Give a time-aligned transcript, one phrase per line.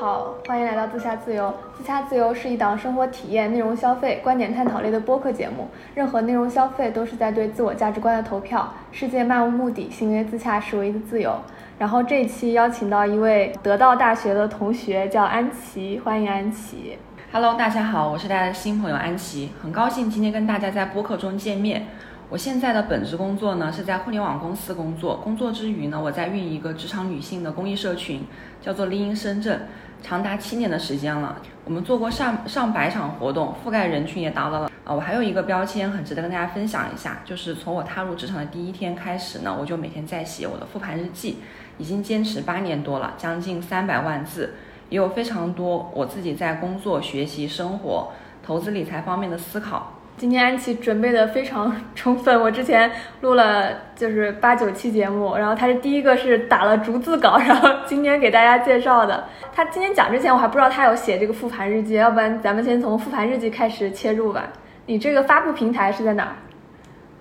[0.00, 1.52] 好，欢迎来到自洽自由。
[1.76, 5.66] 自洽自由是一档生活体验、内容消费、观点探讨类的播客节目。
[5.92, 8.72] 任何内容消费都是在对自我价值观的投票。
[8.92, 11.36] 世界漫无目的，行为自洽是唯一的自由。
[11.80, 16.96] 然后这一期邀请到一位得到大学的同学，叫安琪，欢迎安琪。
[17.32, 21.88] Hello，大家好，我是大家的新朋友安琪，很高兴今天跟大家在播客中见面。
[22.30, 28.22] 我现在的本职工作呢是在互联网公司工作，工作之余呢，我在运营一个职场女性的公益社群，
[28.60, 29.62] 叫做丽英深圳，
[30.02, 31.36] 长达七年的时间了。
[31.64, 34.94] 我们做过上上百场活动，覆盖人群也达到了啊。
[34.94, 41.38] 我还有一个标签很值得跟大家分享一下，就是从我踏入职场的第一天开始呢，我就每天在写我的复盘日记，
[41.76, 44.54] 已经坚持八年多了，将近三百万字，
[44.88, 48.12] 也有非常多我自己在工作、学习、生活、
[48.42, 49.92] 投资理财方面的思考。
[50.18, 59.24] 今天安琪准备的非常充分，我之前录了就是八九期节目，然后他是第一个是打了逐字稿，然后今天给大家介绍的。
[59.54, 64.48] 他今天讲之前我还不知道他有写这个复盘日记，要不然咱们先从复盘日记开始切入吧。
[64.86, 66.34] 你这个发布平台是在哪儿？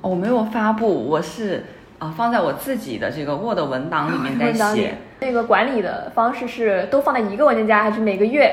[0.01, 1.63] 哦我没有发布，我是
[1.99, 4.95] 啊、放在我自己的这个 Word 文档里面在写。
[5.19, 8.51] 那个管理的方式是都放在一个文件夹，还是每个月，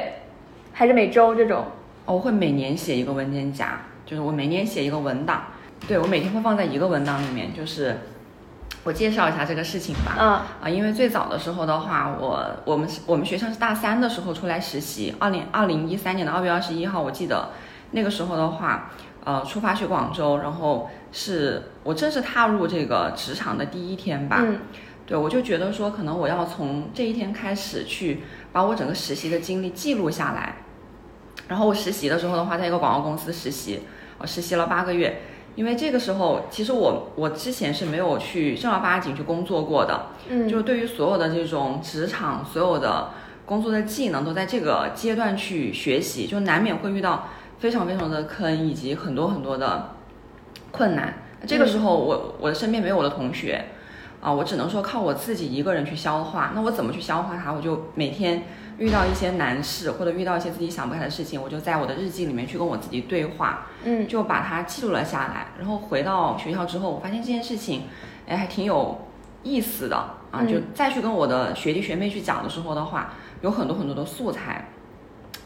[0.75, 1.65] 还是每周这种？
[2.05, 5.45] 哦我会每年写一个文件夹，就是我每年写一个文档，
[5.87, 7.55] 对我每天会放在一个文档里面。
[7.55, 7.97] 就是
[8.85, 10.17] 我介绍一下这个事情吧。
[10.19, 10.29] 嗯
[10.63, 17.51] 啊，因为最早的时候的话，我我们我们学校是大三的时候出来实习，二零二零一三年的二月二十一号，我记得
[17.93, 18.91] 那个时候的话，
[19.25, 24.41] 呃，出发去广州，然后是我正式踏入这个职场的第一天吧。
[24.41, 24.59] 嗯
[25.07, 28.23] 对，我就觉得说，可能我要从这一天开始去
[28.55, 30.57] 把我整个实习的经历记录下来。
[31.47, 33.81] 然后我实习的时候的话，在一个广告公司实习，
[34.19, 35.21] 我实习了八个月。
[35.57, 43.11] 因为这个时候，其实我我之前是没有去正儿八经去工作过的，嗯，就是对于所有的这种职场所有的
[43.47, 47.29] 工作的技能，都在这个阶段去学习，就难免会遇到
[47.61, 49.91] 非常非常的坑，以及很多很多的
[50.73, 51.23] 困难。
[51.47, 53.67] 这个时候我，我的身边没有我的同学，
[54.21, 56.51] 啊，我只能说靠我自己一个人去消化。
[56.53, 57.53] 那我怎么去消化它？
[57.53, 58.43] 我就每天
[58.79, 65.47] 遇到一些难事，或者遇到一些自己想不开的事情，我就在我的日记里面去跟我自己对话，嗯就把它记录了下来。
[65.59, 67.83] 然后回到学校之后，我发现这件事情，
[68.27, 69.07] 哎，还挺有
[69.43, 70.41] 意思的啊。
[70.41, 74.69] 嗯就再去跟我的学弟学妹去讲的时候的话，有很多很多的素材，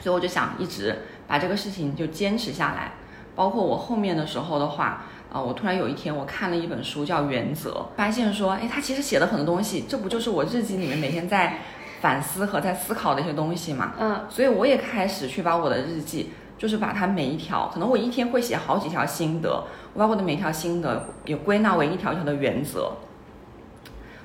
[0.01, 2.93] 所以我就想一直把这个事情就坚持下来。
[3.37, 11.59] 包括我后面的时候的话，啊，我突然有一天我看了一本书叫《原则》，发现说，哎，他其实写了很多东西，这不就是我日记里面每天在
[12.01, 13.93] 反思和在思考的一些东西嘛？
[13.99, 19.65] 嗯所以我也开始去把我的日记，就是把它每一条，可能我一天会写好几条心得，
[19.95, 22.93] 我把我的每一条心得也归纳为一条一条的原则。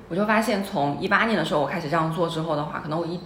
[0.08, 3.18] 我就发现，从一八年的时候我开始这样做之后的话，可能我一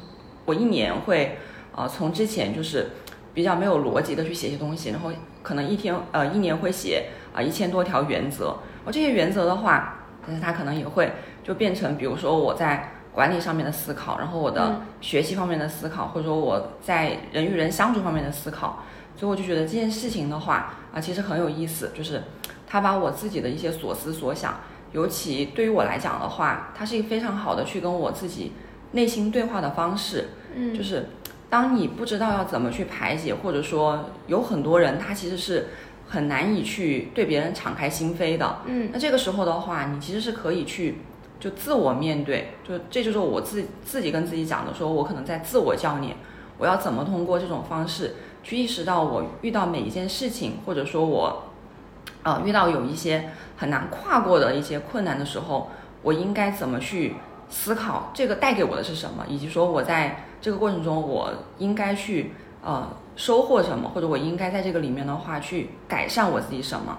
[0.44, 1.38] 我一年会，
[1.74, 2.90] 呃，从之前就是
[3.34, 5.10] 比较没有逻辑的去写一些东西，然后
[5.42, 8.56] 可能一天呃一年会写啊一千多条原则。
[8.86, 18.84] 而这些原则的话，但是它可能也会就变成，比如说我在管理上面的思考，然后我的嗯学习方面的思考，或者说我在人与人相处方面的思考。
[19.16, 22.22] 所以我就觉得这件事情的话啊，其实很有意思，就是
[22.64, 24.60] 他把我自己的一些所思所想，
[24.92, 28.52] 尤其对于我来讲的话，它是一个非常好的去跟我自己
[28.92, 30.28] 内心对话的方式。
[30.54, 31.08] 嗯，就是
[31.50, 35.70] 当你不知道要怎么去排解，或者说有很多人他其实是
[36.06, 38.60] 很难以去对别人敞开心扉的。
[38.66, 40.98] 嗯那这个时候的话，你其实是可以去
[41.40, 46.16] 就自我面对，就这就是我自自己跟自己讲的，说我可能在自我教练，
[46.58, 51.44] 我要怎么通过这种方式去意识到我遇到每一件事情，或者说我
[52.24, 55.68] 呃遇到有一些很难跨过的一些困难的时候，
[56.02, 57.14] 我应该怎么去
[57.48, 62.32] 思考这个带给我的是什么，以及说我在这个过程中我应该去
[62.64, 66.98] 呃收获什么，或者我应该在这个里面的话去改善我自己什么。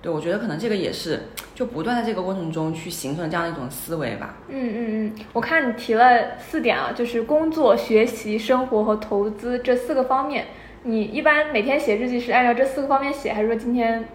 [0.00, 4.36] 对，我觉得可能这个也是就不断在这个过程中去形成这样的一种思维吧。
[4.48, 10.46] 嗯嗯嗯，我看你提了四点啊，就是工作、学习、生活和投资这四个方面。
[10.84, 14.08] 你一般每天写日记是按照这四个方面写，还是说今天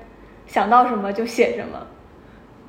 [0.47, 1.87] 想到什么就写什么？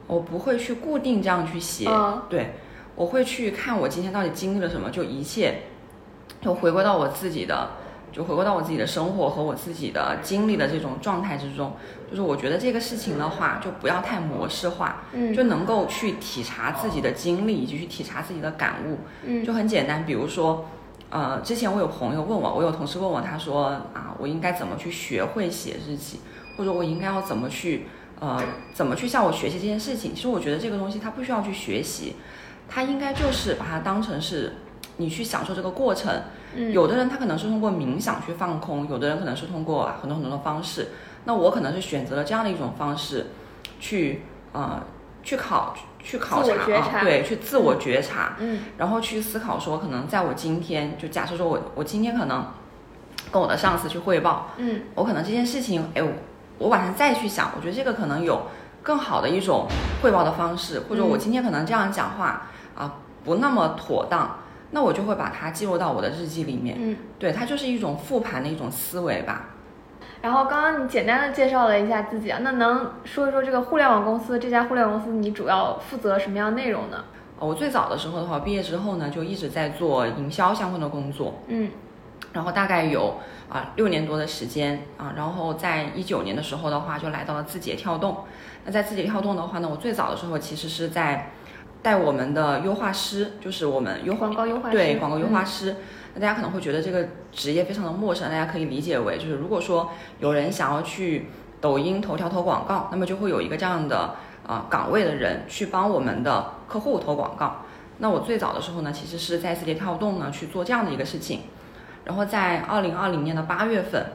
[0.07, 2.49] 我不会去固定这样去写，嗯对，
[2.97, 5.61] 我会去看我今天到底经历了什么，就一切，
[6.43, 7.71] 就回归到我自己的，
[8.15, 11.73] 就回归到我自己的生活和我自己的经历的这种状态之中。
[12.09, 19.01] 就是我觉得这个事情的话，就不要太模式化，嗯就能够去体察自己的经历，以及去体察自己的感悟。
[19.25, 20.67] 嗯就很简单，比如说，
[21.11, 26.21] 呃，之前我有朋友问我，我有同事问我，他说啊，我应该怎么去学会写日记，
[26.57, 27.89] 或者我应该要怎么去，
[28.21, 28.41] 呃，
[28.73, 30.15] 怎么去向我学习这件事情。
[30.15, 32.15] 其实我觉得这个东西它不需要去学习，
[32.69, 34.55] 它应该就是把它当成是
[34.97, 36.13] 你去享受这个过程。
[36.55, 40.89] 嗯，有的人他可能是通过冥想去放空，有的人可能是通过很多很多的方式。
[41.25, 43.27] 那我可能是选择了这样的一种方式，
[43.81, 44.83] 去呃
[45.23, 46.99] 去考去考察察。
[46.99, 48.61] 啊，对，去自我觉察，嗯。
[48.79, 52.47] 然后去思考说，可能在我今天就假设说我我今天可能
[53.33, 54.83] 跟我的上司去汇报，嗯。
[54.95, 56.11] 我可能这件事情，哎，我
[56.59, 58.43] 我晚上再去想，我觉得这个可能有
[58.83, 59.67] 更好的一种
[60.03, 61.19] 汇报的方式，或者我嗯。
[61.19, 64.39] 今天可能这样讲话啊不那么妥当，
[64.75, 66.77] 那我就会把它记录到我的日记里面。
[66.79, 66.97] 嗯。
[67.19, 69.47] 对，它就是一种复盘的一种思维吧。
[70.21, 77.05] 然后刚刚你简单的介绍了一下自己啊，那能说一说这个互联网公司这家互联网公司你主要负责什么样内容呢？
[77.39, 81.71] 呃我最早的时候的话，毕业之后呢，就一直在做营销相关的工作，嗯
[82.33, 83.17] 然后大概有
[83.49, 88.25] 啊六年多的时间啊，然后在一九年的时候的话，就来到了字节跳动。
[88.65, 91.31] 那在字节跳动的话呢，我最早的时候其实是在
[91.85, 95.77] 带我们的优化师，就是我们优化广告优化师对广告优化嗯师。
[96.15, 101.27] 那大家可能会觉得这个职业非常的陌生，大家可以理解为就是如果说有人想要去
[101.61, 104.15] 抖音、头条投广告，那么就会有一个这样的
[104.47, 107.67] 呃岗位的人去帮我们的客户投广告。
[107.99, 111.41] 那我最早的时候呢，其实是在字节跳动呢去做这样的一个事情。
[112.07, 114.07] 然后在二零二零年的八月份，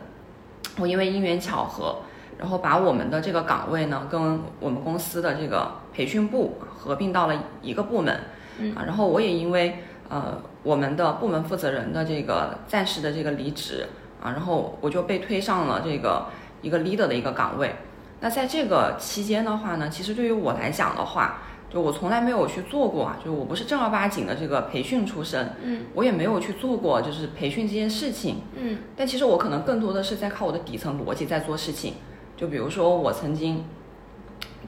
[0.79, 1.99] 我因为因缘巧合，
[2.39, 8.17] 然后把我们的这个岗位呢跟我们公司的这个培训部合并到了一个部门，
[8.57, 13.85] 嗯啊，然后我也因为呃我们的部门负责人的这个暂时的这个离职
[14.21, 16.27] 啊，然后我就被推上了这个
[16.61, 17.75] 一个 leader 的一个岗位。
[18.21, 28.43] 那在这个期间的话呢，其实对于我来讲的话，就我从来没有去做过啊，就我不是正儿八经的这个培训出身，嗯我也没有去做过就是培训这件事情。
[28.55, 31.95] 嗯但其实我可能更多的是在靠我的底层逻辑在做事情。
[32.37, 33.65] 就比如说我曾经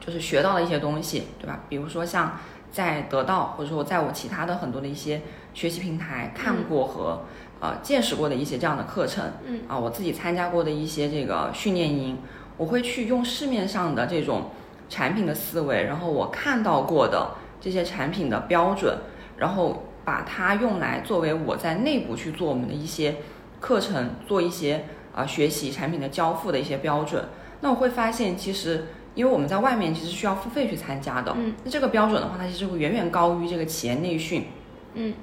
[0.04, 1.60] 就是学到了一些东西，对吧？
[1.68, 2.38] 比如说像
[2.72, 5.22] 在得到或者说我在我其他的很多的一些
[5.54, 7.22] 学习平台看过和、
[7.60, 12.18] 呃见识过的一些这样的课程，嗯啊，我自己参加过的一些这个训练营，
[12.56, 14.50] 我会去用市面上的这种
[14.88, 18.98] 产品的思维，然后我看到过的这些产品的标准，
[19.36, 23.18] 然后把它用来作为我在内部去做我们的一些
[23.60, 27.24] 课程，做一些啊、呃学习产品的交付的一些标准。
[27.60, 31.54] 那我会发现，其实因为我们在外面其实需要付费去参加的，嗯。
[31.64, 34.46] 那这个标准的话，它其实会远远高于这个企业内训。
[34.94, 35.14] 嗯。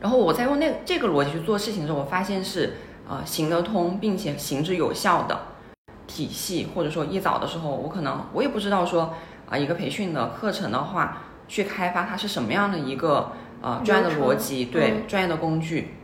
[0.00, 2.74] 然后我在用那这个逻辑去做事情的时候，我发现是
[3.08, 5.40] 呃行得通并且行之有效的
[6.06, 9.14] 体系，或者说一早的时候，我可能我也不知道说
[9.48, 15.02] 啊、一个培训的课程的话，去开发它是什么样的一个呃专业的逻辑，对、嗯。
[15.08, 15.94] 专业的工具。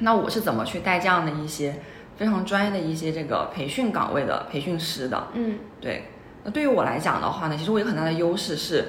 [0.00, 1.80] 那我是怎么去带这样的一些
[2.16, 5.28] 非常专业的一些这个培训岗位的培训师的？
[5.32, 5.58] 嗯。
[5.80, 6.04] 对，
[6.50, 8.84] 对于我来讲的话呢，其实我有很大的优势是，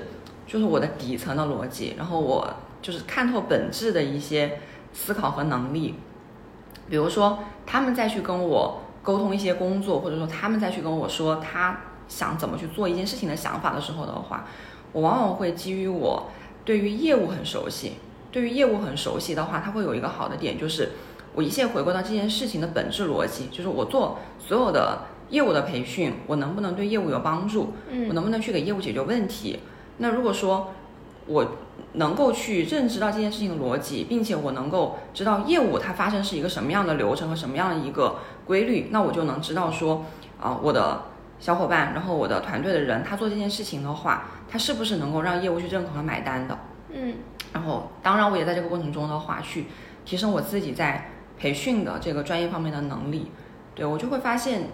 [0.46, 2.48] 就是我的底层的逻辑，然后我
[2.82, 4.60] 就是看透本质的一些
[4.94, 5.96] 思考和能力。
[6.90, 14.46] 比如说，他们再去跟我沟通一些工作，或者说他们再去跟我说他想怎么去做一件事情的想法的时候的话，
[14.92, 16.30] 我往往会基于我
[16.66, 17.94] 对于业务很熟悉，
[18.32, 20.90] 对于业务很熟悉的话，它会有一个好的点，就是
[21.36, 27.74] 我一切回归到这件事情的本质逻辑，就是我做所有的业务的培训，我能不能对业务有帮助？
[27.90, 29.60] 嗯我嗯能不能去给业务解决问题？
[29.98, 30.74] 那如果说
[31.28, 31.58] 我
[31.94, 40.06] 能够去认知到这件事情的逻辑，并且我能够知道业务它发生是一个什么样的流程和什么样的一个规律，那我就能知道说
[40.40, 41.04] 啊、我的
[41.40, 46.58] 小伙伴，然后我的团队的人，他做这件事情的话，他是不是能够让业务去认可和买单的？
[46.94, 47.16] 嗯
[47.54, 49.66] 然后，当然我也在这个过程中的话，去
[50.06, 53.32] 提升我自己在培训的这个专业方面的能力。
[53.76, 54.70] 对我就会发现，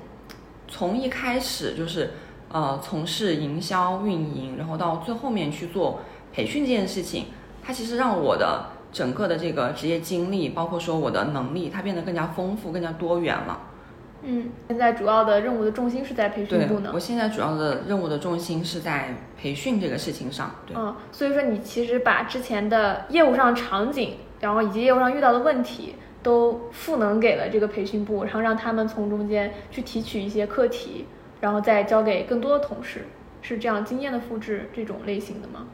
[0.68, 2.12] 从一开始就是
[2.52, 6.02] 呃从事营销运营，然后到最后面去做
[6.34, 7.26] 培训这件事情，
[7.64, 13.60] 它其实让我的整个的这个职业经历，包括说我的能力，它变得更加丰富、更加多元了。
[14.28, 17.00] 嗯，现在主要的任务的重心是在培训部呢我。
[17.00, 20.50] 现在主要的任务的重心是在培训这个事情上。
[20.66, 20.76] 对。
[20.76, 25.96] 嗯，所以说你其实把之前的业务上场景，然后以及业务上遇到的问题，
[26.26, 31.06] 都赋能给了这个培训部，然后让他们从中间去提取一些课题，
[31.40, 33.06] 然后再交给更多的同事，
[33.44, 35.68] 是这样经验的复制这种类型的吗？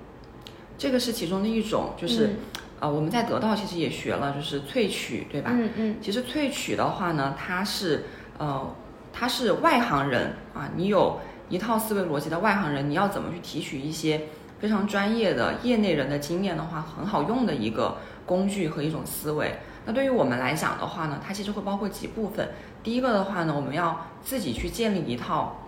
[0.77, 2.35] 这个是其中的一种，就是、嗯
[2.81, 5.51] 呃，我们在得到其实也学了，就是萃取，对吧？
[5.53, 8.03] 嗯嗯其实萃取的话呢，它是
[8.37, 8.75] 呃，
[9.13, 11.17] 它是外行人啊，你有
[11.47, 14.23] 一套思维逻辑的外行人，你要怎么去提取一些
[14.59, 19.55] 非常专业的业内人的经验的话，很好用的一个工具和一种思维。
[19.85, 22.49] 那对于我们来讲的话呢，它其实会包括几部分。
[22.83, 25.67] 第一个的话呢，我们要自己去建立一套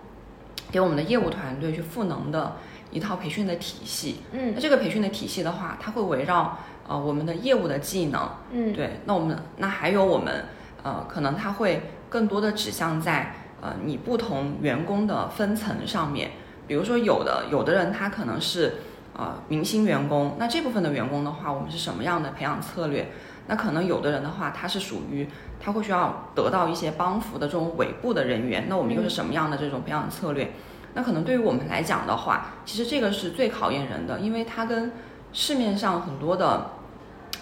[0.70, 2.56] 给我们的业务团队去赋能的
[2.90, 4.20] 一套培训的体系。
[4.32, 10.44] 嗯那这个培训的体系的话，它会围绕呃我们的业务的技能，嗯，对，那我们那还有我们
[10.82, 16.30] 呃可能它会更多的指向在呃你不同员工的分层上面，
[16.68, 18.74] 比如说有的有的人他可能是
[19.16, 23.10] 呃明星员工，那这部分的员工的话，我们是什么样的培养策略？
[23.46, 25.28] 那可能有的人的话，他是属于
[25.60, 30.52] 他会需要得到一些帮扶的这种尾部的人员，那我们又是什么样的这种培养策略？
[30.94, 34.92] 那可能对于我们来讲的话，其实这个是最考验人的，因为它跟
[35.32, 36.70] 市面上很多的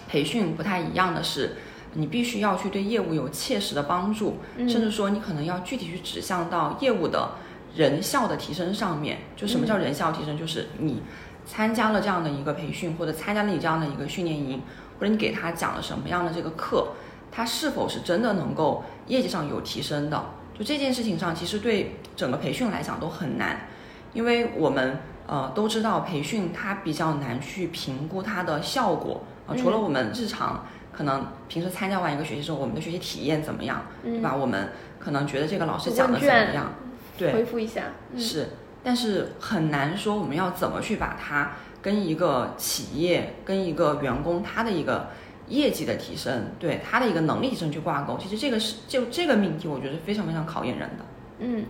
[0.07, 1.55] 培训不太一样的是，
[1.93, 7.35] 你必须要去对业务有切实的帮助，嗯甚至说你可能要具体去指向到业务的
[7.75, 9.19] 人效的提升上面。
[9.35, 10.35] 就什么叫人效提升？
[10.37, 11.03] 就是你
[11.45, 14.63] 参加了这样的一个培训，或者参加了你这样的一个训练营，
[15.03, 16.93] 或者你给他讲了什么样的这个课，
[17.29, 20.23] 他是否是真的能够业绩上有提升的？
[20.57, 23.67] 就这件事情上，其实对整个培训来讲都很难，
[24.13, 34.33] 因为我们呃都知道培训它比较难去评估它的效果啊、除了我们日常可能平时参加完一个学习之后，我们的学习体验怎么样，对吧？
[34.33, 34.69] 我们
[35.01, 36.71] 可能觉得这个老师讲的怎么样，
[37.17, 37.81] 对，回复一下，
[38.13, 41.51] 嗯、是，但是很难说我们要怎么去把它
[41.83, 45.09] 跟一个企业、跟一个员工他的一个
[45.49, 48.17] 业绩的提升，对他的一个能力提升去挂钩。
[48.17, 51.05] 其实这个是就这个命题，我觉得非常非常考验人的。
[51.39, 51.65] 嗯，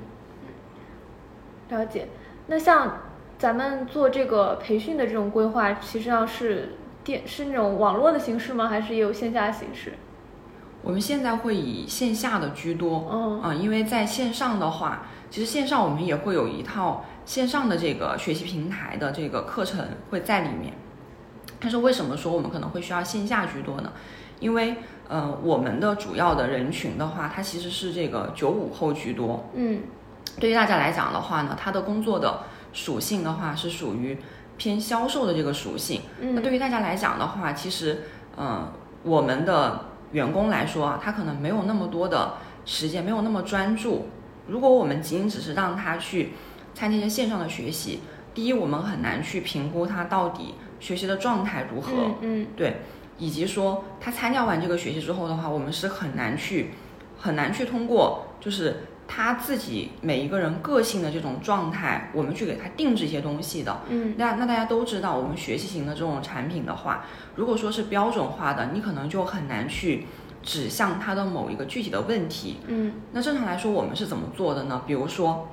[1.69, 2.07] 了解。
[2.47, 3.01] 那像
[3.39, 8.67] 咱们做这个培训的这种规划，其实上是电是那种网络的形式吗？
[8.67, 9.93] 还是也有线下的形式？
[10.83, 20.73] 我们现在会以线下的居多，嗯啊、因为在线上的话，其实线上我们也会有一套线上的这个学习平台的这个课程会在里面。
[21.59, 23.91] 但是为什么说我们可能会需要线下居多呢？
[24.39, 24.75] 因为
[25.07, 29.49] 呃，我们的主要的人群的话，它其实是这个九五后居多。
[29.53, 29.81] 嗯
[30.39, 32.41] 对于大家来讲的话呢，他的工作的
[32.73, 34.17] 属性的话是属于
[34.57, 36.01] 偏销售的这个属性。
[36.19, 38.01] 那嗯对于大家来讲的话，其实，
[38.35, 38.71] 呃，
[39.03, 42.33] 我们的员工来说啊，他可能没有那么多的
[42.65, 44.07] 时间，没有那么专注。
[44.47, 46.33] 如果我们仅仅只是让他去
[46.73, 47.99] 参加一些线上的学习，
[48.33, 52.77] 第一，我们很难去评估他到底学习的状态如何，嗯嗯对，
[53.17, 56.71] 以及说他参加完这个学习之后的话，我们是很难去
[57.17, 63.81] 很难去通过就是他自己每一个人个性的这种状态，我们去给他定制一些东西的。
[63.89, 70.07] 嗯那那大家都知道，我们学习型的这种产品的话，如果说是标准化的，你可能就很难去
[70.41, 72.57] 指向他的某一个具体的问题。
[72.67, 74.81] 嗯那正常来说，我们是怎么做的呢？
[74.87, 75.47] 比如说，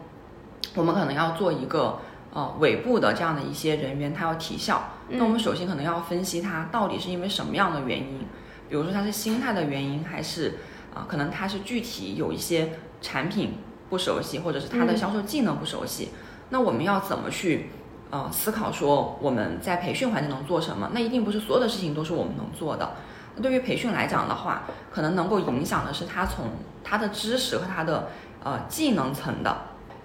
[0.75, 1.99] 我们可能要做一个
[2.33, 4.83] 呃尾部的这样的一些人员，他要提效。
[5.09, 8.21] 那我们首先可能要分析他到底是因为什么样的原因，
[8.69, 10.59] 比如说他是心态的原因，还是
[10.95, 13.59] 啊、可能他是具体有一些产品
[13.89, 16.11] 不熟悉，或者是他的嗯销售技能不熟悉。
[16.51, 17.71] 那我们要怎么去
[18.11, 20.91] 呃思考说我们在培训环节能做什么？
[20.93, 22.95] 那一定不是所有的事情都是我们能做的。
[23.37, 26.47] 那对于培训来讲的话，可能能够影响的是他从
[26.83, 28.09] 他的知识和他的
[28.43, 29.57] 呃技能层的，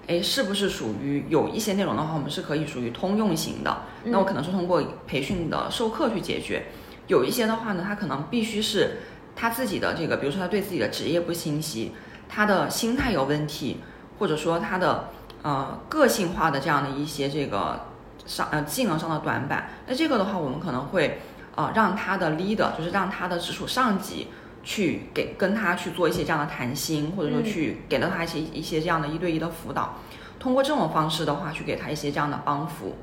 [0.07, 3.83] 诶，是不是属于有一些内容的话，我们是可以属于通用型的。
[4.03, 6.67] 那我可能是通过培训的授课去解决。
[7.07, 8.99] 有一些的话呢，他可能必须是
[9.35, 11.91] 他自己的这个，比如说他对自己的职业不清晰，
[12.29, 13.77] 他的心态有问题，
[14.19, 15.09] 或者说他的
[15.41, 17.87] 呃个性化的这样的一些这个
[18.25, 19.69] 上呃技能上的短板。
[19.87, 21.19] 那这个的话，我们可能会
[21.55, 24.27] 呃让他的 leader，就是让他的直属上级
[24.65, 29.99] 去给跟他去做一些这样的谈心，或者说嗯去给到他一些一些这样的一对一的辅导，
[30.39, 32.95] 通过这种方式的话，去给他一些这样的帮扶。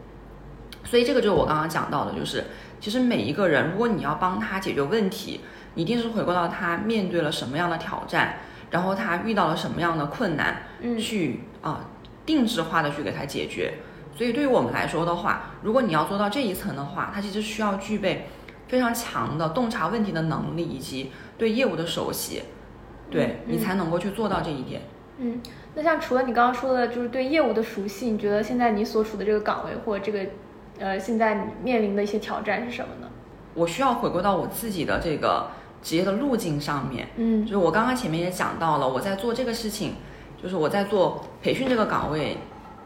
[0.85, 2.45] 所以这个就是我刚刚讲到的，就是
[2.81, 5.41] 其实每一个人，如果你要帮他解决问题，
[5.77, 8.39] 一定是回归到他面对了什么样的挑战，
[8.71, 11.89] 然后他遇到了什么样的困难，嗯去啊、
[12.27, 13.75] 定制化的去给他解决。
[14.15, 18.27] 所以对于我们来说的话，如果你要做到这一层的话，它其实需要具备
[18.73, 22.41] 非常强的洞察问题的能力，以及对业务的熟悉，
[23.11, 24.81] 对、嗯你才能够去做到这一点。
[25.19, 25.43] 嗯。
[25.75, 30.31] 那像除了你刚刚说的，就是对业务的熟悉，你觉得现在你所处的这个岗位或者这个
[30.79, 33.11] 呃现在你面临的一些挑战是什么呢？
[33.53, 35.49] 我需要回归到我自己的这个
[35.83, 37.09] 职业的路径上面。
[37.17, 39.97] 嗯就是我刚刚前面也讲到了，我在做这个事情，
[40.43, 42.39] 就是我在做培训这个岗位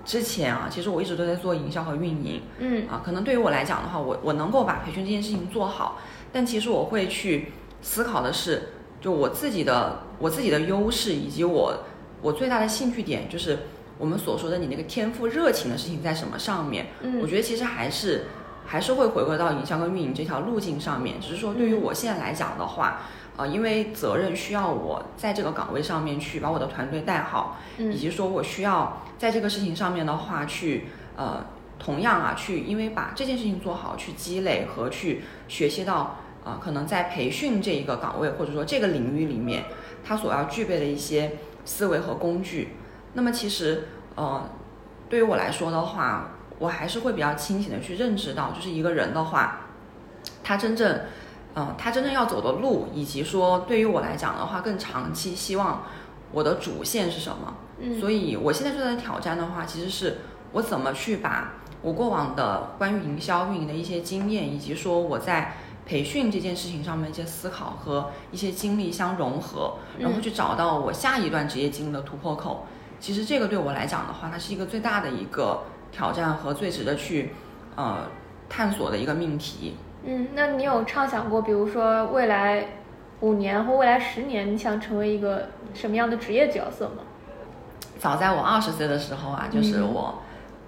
[0.07, 3.03] 之前啊，其实我一直都在做营销和运营嗯啊。
[3.05, 5.99] 可能对于我来讲的话，我我能够把培训这件事情做好，
[6.33, 8.69] 但其实我会去思考的是，
[9.01, 11.85] 就我自己的我自己的优势以及我
[12.23, 13.59] 我最大的兴趣点，就是
[13.99, 16.87] 我们所说的你那个天赋热情的事情在什么上面。
[17.03, 18.27] 嗯我觉得其实还是
[18.65, 23.03] 还是会回归到营销跟运营这条路径上面，只是说对于我现在来讲的话，
[23.37, 31.45] 呃，因为责任需要我在这个岗位上面去把我的团队带好，嗯以及说我需要在这个事情上面的话去呃
[31.79, 39.65] 同样啊，去因为把这件事情做好，去积累和去学习到啊，可能在培训这一个岗位或者说这个领域里面，
[40.03, 41.33] 他所要具备的一些
[41.65, 42.77] 思维和工具。
[43.13, 44.49] 那么其实呃，
[45.11, 49.67] 对于我来说的话，我还是会比较清醒的去认知到，就是一个人的话，
[50.43, 51.01] 他真正
[51.57, 55.83] 嗯，他真正要走的路，以及说对于我来讲的话，更长期希望
[56.31, 57.55] 我的主线是什么？
[57.81, 60.19] 嗯，所以我现在最大的挑战的话，其实是
[60.53, 61.55] 我怎么去把。
[61.83, 72.67] 我过往的关于营销运营的一些经验，以及说我在培训这件事情上面一些思考和一些经历相融合，然后去找到我下一段职业经历的突破口。
[72.99, 77.33] 其实这个对我来讲的话，它是一个最大的一个挑战和最值得去
[77.77, 78.09] 呃
[78.49, 79.77] 探索的一个命题。
[80.07, 82.67] 嗯，那你有畅想过，比如说未来
[83.21, 87.03] 五年或未来十年，你想成为一个什么样的职业角色吗？
[87.99, 90.23] 早在我二十岁的时候啊，就是我。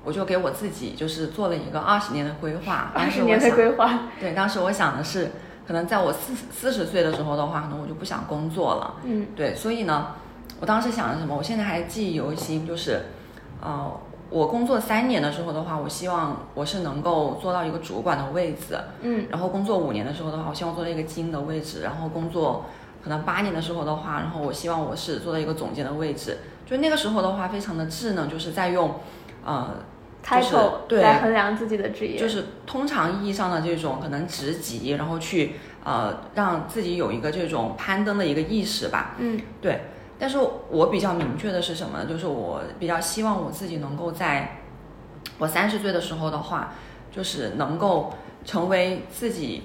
[0.04, 4.04] 我就给我自己就是做了一个二十年的规划，二十年的规划。
[4.18, 5.33] 对，当时我想的是，
[5.66, 8.95] 可能在我四四十岁的时候的话，可能我就不想工作了。
[9.02, 10.14] 嗯，对，所以呢，
[10.61, 11.37] 我当时想的什么？
[11.37, 13.02] 我现在还记忆犹新，就是，
[13.61, 13.92] 呃，
[14.30, 18.78] 我工作三年的时候的话，我希望我是能够做到一个主管的位置。
[19.00, 21.82] 嗯，然后工作五年的时候的话，我希望做到一个经理的位置。
[21.82, 22.66] 然后工作
[23.02, 26.38] 可能八年的时候的话，然后我希望我是做到一个总监的位置。
[26.66, 28.97] 就那个时候的话，非常的智能，就是在用。
[29.47, 29.76] 呃，
[30.28, 30.56] 就是
[30.88, 35.54] 对来衡量自己的职业，就是通常意义上的这种可能职级，然后去
[35.85, 39.14] 呃让自己有一个这种攀登的一个意识吧。
[39.18, 39.80] 嗯，对。
[40.18, 40.38] 但是
[40.70, 42.06] 我比较明确的是什么呢？
[42.06, 44.58] 就是我比较希望我自己能够在
[45.38, 46.75] 我三十岁的时候的话，
[47.12, 48.12] 就是能够
[48.44, 49.62] 成为自己，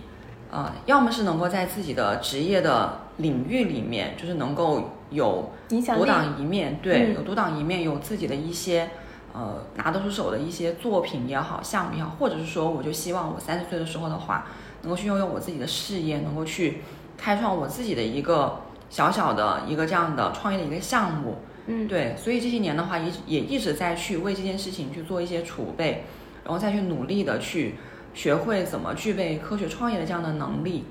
[0.52, 8.90] 呃，要么是能够在自己的职业的领域里面，就是能够有独当一面，对，有独当一面，有自己的一些。
[9.36, 14.46] 呃，拿得出手的一些作品也好，项目也好，或者是说，我就希望我三十岁的时候的话，
[14.84, 16.84] 能够去拥有我自己的事业，能够去
[17.18, 18.62] 开创我自己的一个
[18.94, 21.38] 小小的一个这样的创业的一个项目。
[21.66, 26.04] 嗯，对，所以这些年的话，也也一直在去为这件事情去做一些储备，
[26.44, 27.74] 然后再去努力的去
[28.14, 30.86] 学会怎么具备科学创业的这样的能力。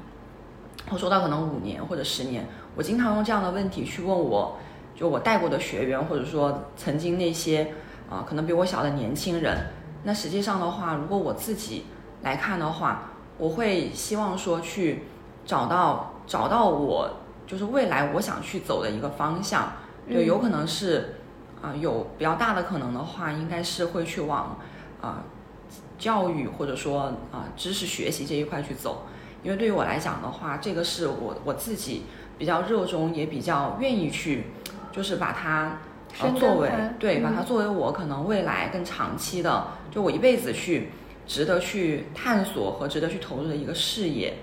[0.91, 4.57] 我说到可能五年或者十年，我经常用这样的问题去问我，
[4.97, 7.73] 就我带过的学员，或者说曾经那些。
[8.11, 9.57] 啊，可能比我小的年轻人，
[10.03, 11.87] 那实际上的话，如果我自己
[12.21, 15.05] 来看的话，我会希望说去
[15.47, 17.09] 找到找到我
[17.46, 19.72] 就是未来我想去走的一个方向。
[20.09, 21.16] 对，有可能是
[21.61, 24.59] 啊，有比较大的可能的话，应该是会去往
[25.00, 25.24] 啊
[25.98, 29.07] 教育或者说啊知识学习这一块去走。
[29.42, 32.05] 因为对于我来讲的话，这个是我我自己
[32.38, 34.44] 比较热衷，也比较愿意去，
[34.90, 35.78] 就是把它。
[36.38, 40.90] 作为对，把它作为我可能未来更长期的，就我一辈子去
[41.26, 44.35] 值得去探索和值得去投入的一个事业。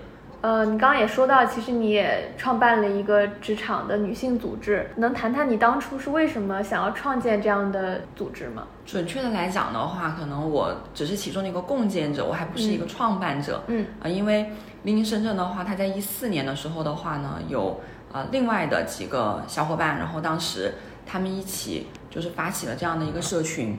[0.42, 8.64] 呃，你刚刚也说到，其实你也创办了一个职场的女性组织，能谈谈你当初是为什么想要创建这样的组织吗？
[8.86, 13.62] 准确的来讲的话，可能我只是其中的一个共建者，我还不是一个创办者。
[13.66, 14.50] 嗯啊，因为
[14.84, 17.80] 零零深圳的话，他在一四年的时候的话呢，有
[18.12, 20.74] 呃另外的几个小伙伴，然后当时。
[21.06, 23.76] 他们一起就是发起了这样的一个社群，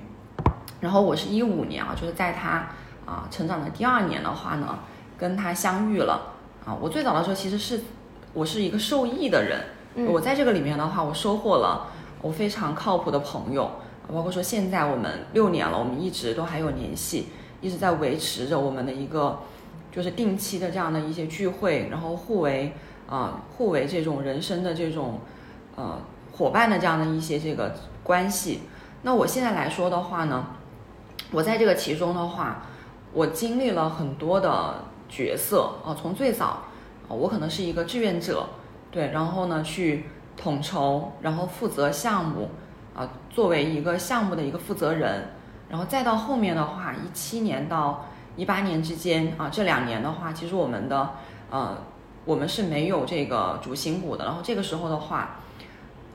[0.82, 2.67] 然后我是一五年啊，就是在他
[3.06, 4.80] 啊成长的第二年的话呢，
[5.17, 6.31] 跟他相遇了
[6.65, 6.78] 啊。
[6.82, 7.82] 我最早的时候其实是
[8.34, 11.88] 我是一个受益的人，我在这个里面的话，我收获了
[12.21, 13.71] 我非常靠谱的朋友，
[14.12, 17.28] 包括说现在我们六年了，我们一直都还有联系，
[17.62, 19.39] 一直在维持着我们的一个
[19.91, 22.74] 就是定期的这样的一些聚会，然后互为
[23.08, 25.19] 啊互为这种人生的这种
[25.76, 25.97] 呃。
[26.34, 28.62] 伙伴的这样的一些这个关系，
[29.04, 30.47] 那我现在来说的话呢，
[31.30, 32.63] 我在这个其中的话，
[33.12, 36.63] 我经历了很多的角色啊，从最早
[37.08, 38.47] 啊，我可能是一个志愿者，
[38.89, 42.50] 对，然后呢去统筹，然后负责项目
[42.95, 45.28] 啊，作为一个项目的一个负责人，
[45.69, 51.10] 然后再到后面的话，一七年到一八年之间啊，这两年的话，其实我们的
[51.52, 51.78] 呃，
[52.26, 55.38] 我们是没有这个主心骨的，然后这个时候的话。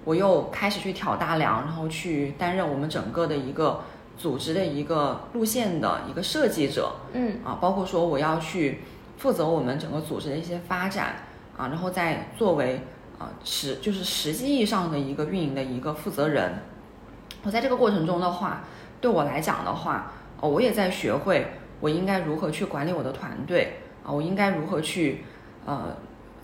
[0.06, 3.80] 我又开始去挑大梁，然后去担任我们整个的一个
[4.16, 8.82] 组织的一个路线的一个设计者，嗯啊，包括说我要去
[9.18, 11.16] 负责我们整个组织的一些发展
[11.56, 12.80] 啊，然后再作为
[13.18, 16.62] 啊实就是实际意义上的一个运营的一个负责人。
[17.42, 18.64] 我在这个过程中的话，
[19.00, 25.24] 对我来讲的话，哦，我也在学会我应该如何去管理我的团队啊，我应该如何去
[25.64, 25.96] 呃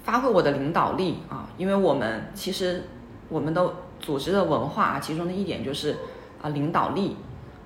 [0.05, 2.85] 发挥我的领导力啊，因为我们其实。
[3.29, 5.97] 我们的组织的文化啊，其中的一点就是
[6.43, 7.17] 啊领导力，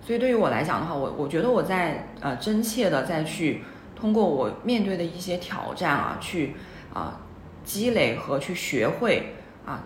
[0.07, 3.63] 所以对于我来讲的话，我我觉得我在呃真切的再去
[3.97, 6.55] 通过我面对的一些挑战啊，去
[6.95, 7.23] 啊
[7.65, 9.35] 积累和去学会
[9.67, 9.83] 啊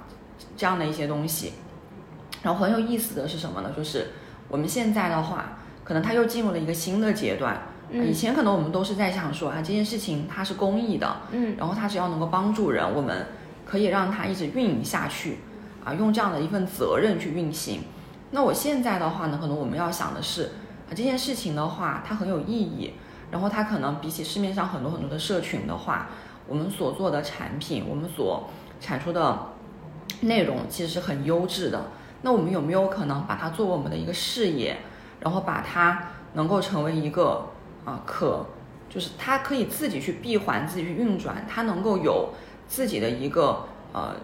[0.58, 1.54] 这样的一些东西。
[2.42, 3.72] 然后很有意思的是什么呢？
[3.74, 4.08] 就是
[4.48, 7.62] 我们现在的话，可能它又进入了一个新的阶段。
[7.92, 13.26] 嗯以前可能我们都是在想说啊，这件事情它是公益的，嗯然后它只要能够帮助人，我们
[13.64, 15.38] 可以让它一直运营下去，
[15.82, 17.80] 啊，用这样的一份责任去运行。
[18.32, 20.52] 那我现在的话呢，可能我们要想的是，
[20.88, 22.94] 啊，这件事情的话，它很有意义，
[23.30, 26.08] 然后它可能比起市面上很多很多的社群的话，
[26.46, 28.48] 我们所做的产品，我们所
[28.80, 29.46] 产出的
[30.20, 31.88] 内容其实是很优质的。
[32.22, 34.78] 那我们有没有可能把它作为我们的一个事业，
[35.20, 37.48] 然后把它能够成为一个
[37.84, 38.46] 啊可，
[38.88, 42.28] 就是它可以自己去闭环、自己去运转，它能够有
[42.68, 44.14] 自己的一个呃，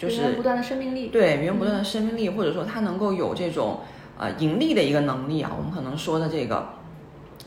[0.00, 1.08] 就是源源不断的生命力。
[1.08, 3.80] 对源源不断的生命力，或者说它能够有这种
[4.18, 6.66] 呃盈利的一个能力啊，我们可能说的这个，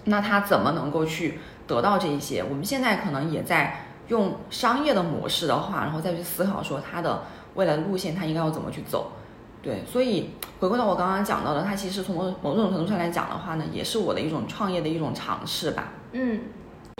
[0.05, 2.43] 那它怎么能够去得到这一些？
[2.47, 7.23] 我们现在可能也在用商业的模式的话，然后再去思考说它的
[7.55, 9.13] 未来的路线，它应该要怎么去走。
[9.61, 15.93] 对，所以回归到我刚刚讲到的，它其实从某某种程度上来讲的话呢，也是我的一种创业的一种尝试吧。
[16.11, 16.41] 嗯，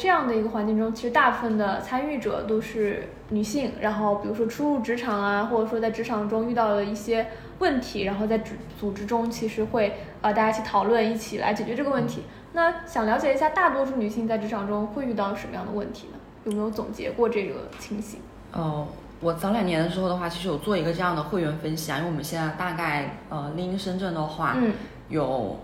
[0.01, 7.27] 这样的一个环境中，其实大部分的参与者都是女性，然后比如说初入职场啊，或者说在职场中遇到了一些
[7.59, 12.23] 问题，然后在组组织中其实会呃大家一起讨论，一起来解决这个问题。
[12.53, 16.19] 那想了解一下，大多数女性在职场中会遇到什么样的问题呢？
[16.45, 18.19] 有没有总结过这个情形？
[18.51, 18.87] 哦，
[19.21, 24.73] 我早两年的时候的话，其实有做一个这样的会员分析啊，因为我们现在大概呃拎深圳的话，嗯
[25.09, 25.57] 有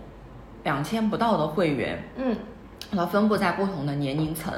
[0.64, 2.36] 两千不到的会员，嗯
[2.92, 4.52] 它分布在不同的年龄层。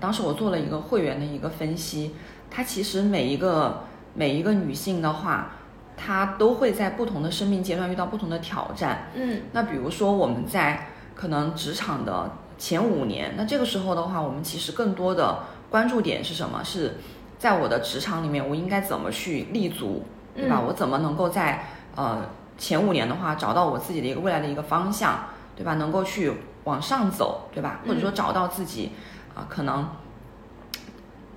[0.00, 2.14] 当时我做了一个会员的一个分析，
[2.50, 5.52] 它其实每一个每一个女性的话，
[5.96, 9.10] 她都会在不同的生命阶段遇到不同的挑战。
[9.14, 16.62] 嗯那比如说我们在可能职场的前五年，那这个时候的话，我们其实更多的关注点是什么？
[16.62, 16.96] 是
[17.38, 20.58] 在我的职场里面，我应该怎么去立足，对吧？
[20.60, 22.22] 嗯我怎么能够在呃
[22.56, 25.74] 前五年的话，找到我自己的一个未来的一个方向，对吧？
[25.74, 26.32] 能够去
[26.68, 27.80] 往上走，对吧？
[27.86, 28.92] 或者说嗯找到自己
[29.34, 29.88] 啊、可能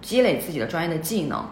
[0.01, 1.45] 积累自己的专业的技能。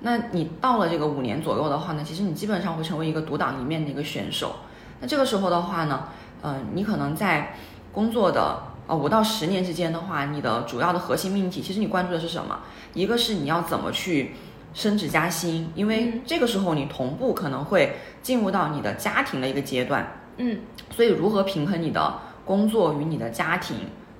[0.00, 4.56] 那你到了这个五年左右的话呢，其实你基本上会成为一个独当一面的一个选手。
[5.00, 6.08] 那这个时候的话呢，
[6.42, 7.54] 呃，你可能在
[7.92, 12.60] 工作的呃五到十年之间的话，你的主要的核心命题，其实你关注的是什么？
[12.92, 14.34] 一个是你要怎么去
[14.74, 20.60] 升职加薪，因为嗯这个时候你同步可能会进入到你的家庭的一个阶段，嗯
[20.90, 23.76] 所以如何平衡你的工作与你的家庭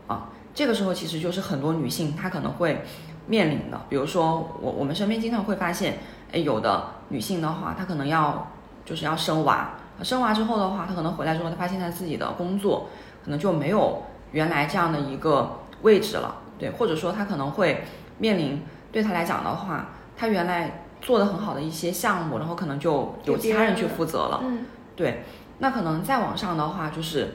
[0.07, 0.29] 啊？
[0.53, 2.83] 这个时候其实就是很多女性她可能会
[3.27, 5.99] 面临的，比如说我我们身边经常会发现，
[6.33, 8.51] 哎，有的女性的话，她可能要
[8.85, 9.71] 就是要生娃，
[10.03, 12.89] 生娃之后的话，她可能回来之后，她发现她自己的工作
[13.25, 17.85] 可能就没有原来这样的一个位置了，对，或者说她可能会
[18.19, 24.41] 面临对她来讲的话，她原来做的很好的一些项目，然后可能就有其他人去负责了。
[24.43, 24.65] 嗯
[24.97, 25.25] 对，
[25.59, 27.35] 那可能再往上的话，就是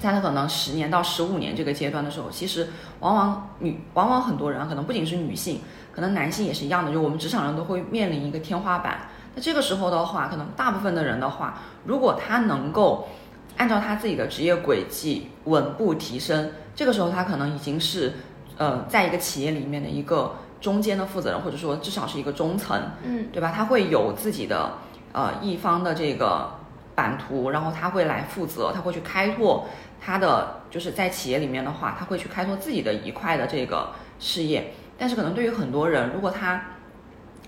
[0.00, 2.68] 在他可能十年到十五年这个阶段的时候，其实
[3.00, 5.60] 往往女，往往很多人啊可能不仅是女性，
[5.92, 9.08] 可能男性也是一样的，就我们职场人都会面临一个天花板。
[9.34, 13.08] 那这个时候的话，可能大部分的人的话，如果他能够
[13.56, 18.12] 按照他自己的职业轨迹稳步提升，这个时候他可能已经是
[18.56, 22.80] 呃，在一个企业里面的一个中间的负责人，或者说至少是一个中层。
[23.02, 23.52] 嗯对吧？
[23.54, 24.72] 他会有自己的
[25.12, 26.50] 呃一方的这个
[26.94, 29.66] 版图，然后他会来负责，他会去开拓
[30.00, 34.72] 他的就是在企业里面的话，他会去开拓自己的一块的这个事业。
[34.98, 36.62] 但是可能对于很多人，如果他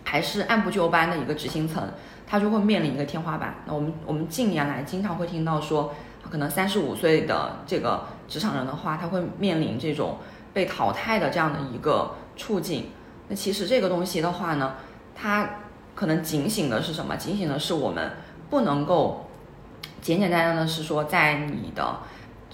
[0.04, 1.88] 还是按部就班的一个执行层，
[2.26, 3.56] 他就会面临一个天花板。
[3.66, 5.94] 那我们我们近年来经常会听到说，
[6.30, 10.18] 可能三十五岁的这个职场人的话，他会面临这种
[10.52, 12.90] 被淘汰的这样的一个处境。
[13.28, 14.74] 那其实这个东西的话呢，
[15.14, 15.50] 它
[15.94, 17.16] 可能警醒的是什么？
[17.16, 18.12] 警醒的是我们
[18.48, 19.28] 不能够
[20.00, 21.98] 简简单单的是说在你的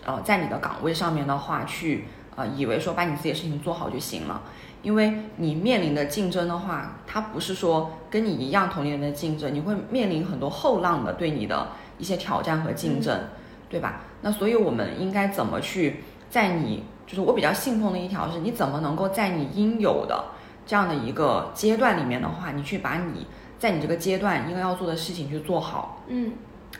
[0.07, 4.40] 呃在你的岗位上面的话去呃以为说把你自己的事情做好就行了，
[4.83, 13.25] 因为你面临的竞争的话，它不是说跟你一样同龄人的竞争，你会面临很多后浪的对你的一些挑战和竞争，
[13.69, 14.03] 对吧？
[14.23, 20.27] 那所以我们应该怎么去在你就是我比较信奉的一条是，你怎么能够在你应有的
[20.66, 23.27] 这样的一个阶段里面的话，你去把你
[23.59, 26.33] 在你这个阶段应该要做的事情去做好，嗯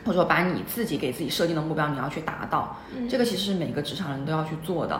[0.07, 4.97] 或者说把你自己给自己设定的目标你要去达到，嗯，这个其实是每个职场人都要去做的。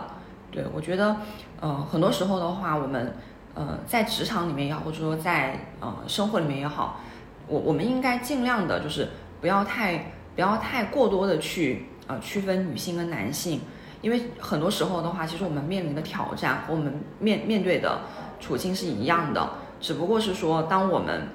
[0.50, 1.16] 对我觉得，
[1.60, 3.14] 呃，很多时候的话，我们
[3.54, 7.00] 呃在职场里面也好，或者说在呃生活里面也好，
[7.46, 9.08] 我我们应该尽量的就是
[9.40, 13.62] 不要太不要太过多的去呃区分女性跟男性，
[14.02, 18.00] 因为很多时候的话，其实我们面临的挑战和我们面面对的
[18.38, 21.28] 处境是一样的，只不过是说当我们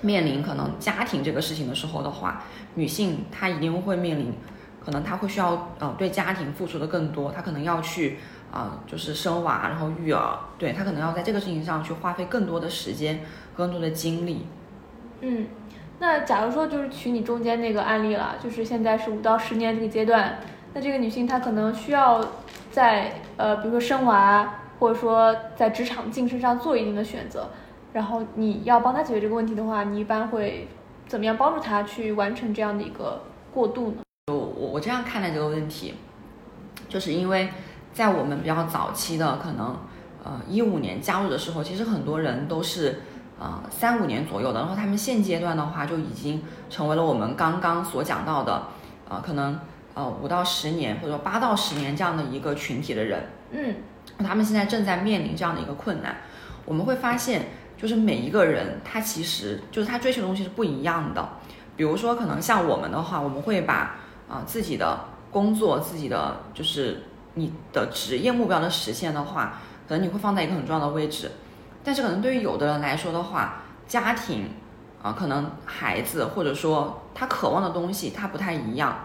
[0.00, 2.42] 面临可能家庭这个事情的时候的话，
[2.74, 4.32] 女性她一定会面临，
[4.84, 8.18] 可能她会需要呃对家庭付出的更多，她可能要去
[8.50, 13.20] 啊、就是生娃然后育儿，对她可能要在这个事情上去花费更多的时间，
[13.54, 14.46] 更多的精力。
[15.20, 15.46] 嗯，
[15.98, 20.38] 那假如说就是取你中间那个案例了，就是现在是五到十年这个阶段，
[20.72, 22.24] 那这个女性她可能需要
[22.70, 27.50] 在呃，比如说生娃，或者说在职场晋升上做一定的选择，
[27.92, 30.68] 然后你要帮他解决这个问题的话，你一般会
[31.06, 33.22] 怎么样帮助他去完成这样的一个
[33.52, 34.02] 过渡呢？
[34.26, 35.94] 我我这样看待这个问题，
[36.88, 37.48] 就是因为
[37.94, 39.76] 在我们比较早期的可能
[40.22, 43.00] 呃一五年加入的时候，其实很多人都是
[43.40, 48.64] 呃三五年左右的，然后他们现阶段的话就已经成为了我们刚刚所讲到的
[49.08, 49.58] 呃可能
[49.94, 53.74] 呃五到十年或者说八到十年这样的一个群体的人，嗯
[54.18, 56.16] 他们现在正在面临这样的一个困难。
[56.64, 61.28] 我们会发现，就是每一个人他其实就是他追求的东西是不一样的。
[61.76, 63.96] 比如说，可能像我们的话，我们会把
[64.28, 64.98] 啊、自己的
[65.30, 71.30] 工作、自己的就是你的职业目标的实现的话，可能你会放在一个很重要的位置。
[71.84, 74.50] 但是可能对于有的人来说的话，家庭
[75.02, 78.98] 啊、可能孩子或者说他渴望的东西，他不太一样。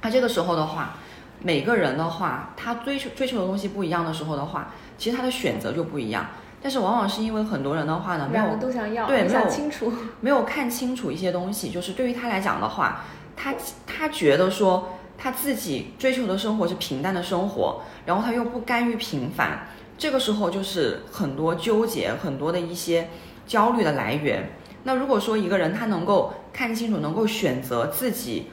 [0.00, 0.94] 他这个时候的话，
[1.42, 6.24] 每个人的话，他追求追求的东西不一样的时候的话，其实他的选择就不一样。
[6.62, 9.92] 但是往往是因为很多人的话呢，没有都想要，对没有想清楚。
[10.20, 13.04] 没有看清楚一些东西，就是对于他来讲的话，
[13.36, 13.54] 他
[13.86, 23.08] 他觉得说他自己追求的生活是平淡的生活，然后他又不甘于平凡，这个时候就是很多纠结，很多的一些
[23.46, 24.50] 焦虑的来源。
[24.84, 28.50] 那如果说一个人他能够看清楚，能够选择自己，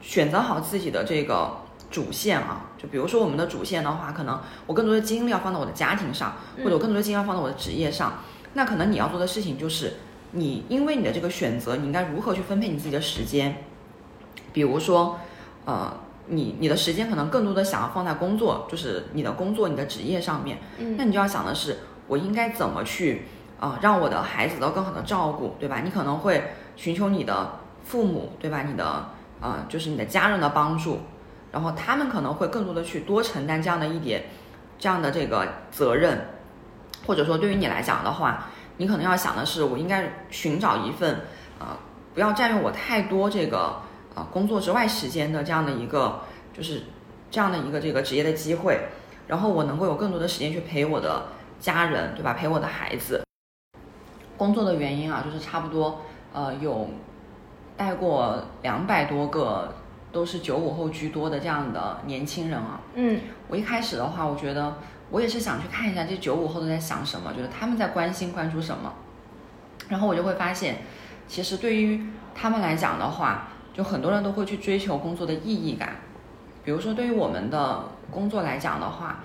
[0.00, 1.63] 选择好自己的这个
[1.94, 8.14] 主线啊，就比如说我们的主线的话，可能我更多的精力要放在我的家庭上，或者我更多的精力要放在我的职业上，
[8.54, 9.94] 那可能你要做的事情就是。
[10.36, 13.62] 你因为你的这个选择，你应该如何去分配你自己的时间？
[14.52, 15.20] 比如说，
[15.64, 15.94] 呃，
[16.26, 21.78] 你你的时间可能更多的想要放在工作，就是你的工作、你的职业上面，嗯那你就要想的是，
[22.08, 23.26] 我应该怎么去
[23.60, 25.82] 啊、呃让我的孩子得到更好的照顾，对吧？
[25.84, 26.42] 你可能会
[26.74, 28.64] 寻求你的父母，对吧？
[28.64, 30.98] 你的呃，就是你的家人的帮助，
[31.54, 34.24] 然后他们可能会更多的去多承担这样的一点
[34.76, 36.18] 这样的这个责任，
[37.06, 38.46] 或者说对于你来讲的话，
[38.78, 41.14] 你可能要想的是，我应该寻找一份
[41.60, 41.76] 啊、呃
[42.12, 43.80] 不要占用我太多这个
[44.14, 46.20] 呃工作之外时间的这样的一个
[46.52, 46.82] 就是
[47.30, 48.88] 这样的一个这个职业的机会，
[49.26, 51.26] 然后我能够有更多的时间去陪我的
[51.58, 52.32] 家人，对吧？
[52.32, 53.22] 陪我的孩子。
[54.36, 56.88] 工作的原因啊，就是差不多呃有
[57.76, 59.74] 带过两百多个
[60.14, 62.80] 都是九五后居多的这样的年轻人啊。
[62.94, 64.76] 嗯我一开始的话，我觉得
[65.10, 68.92] 我也是想去看一下这九五后都在想什么，就是他们在关心关注什么。
[69.88, 70.78] 然后我就会发现，
[71.28, 75.96] 其实对于他们来讲的话，就很多人都会去追求工作的意义感。
[76.64, 79.18] 比如说，对于我们的工作来讲的话，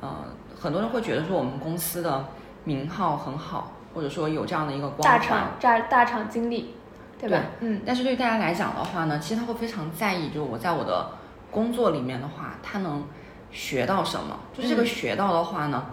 [0.00, 0.24] 呃，
[0.58, 2.24] 很多人会觉得说我们公司的
[2.64, 5.18] 名号很好，或者说有这样的一个光环。
[5.18, 6.74] 大厂大大厂经历，
[7.20, 7.42] 对吧？
[7.60, 11.10] 嗯但是对于大家来讲的话呢，其实他会非常在意，就是我在我的
[11.50, 13.04] 工作里面的话，他能
[13.50, 14.38] 学到什么。
[14.54, 15.84] 就是这个嗯学到的话呢，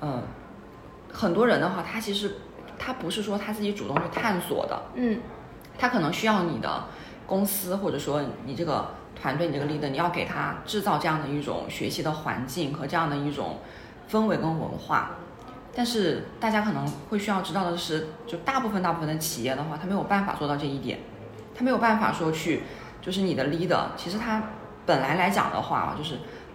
[0.00, 0.22] 嗯、
[1.10, 2.36] 很多人的话，他其实
[2.78, 5.20] 他不是说他自己主动去探索的，嗯
[5.78, 6.84] 他可能需要你的
[7.26, 8.88] 公司或者说你这个
[9.20, 13.58] 团队、你这个 leader，你要给他制造这样的一种学习的环境和这样的一种
[14.10, 15.12] 氛围跟文化。
[15.76, 21.00] 但是大家可能会需要知道的是，就大部分大部分的企业的话，他没有办法做到这一点，
[21.54, 22.62] 他没有办法说去，
[23.02, 24.42] 就是你的 leader，其实他
[24.86, 26.14] 本来来讲的话啊，就是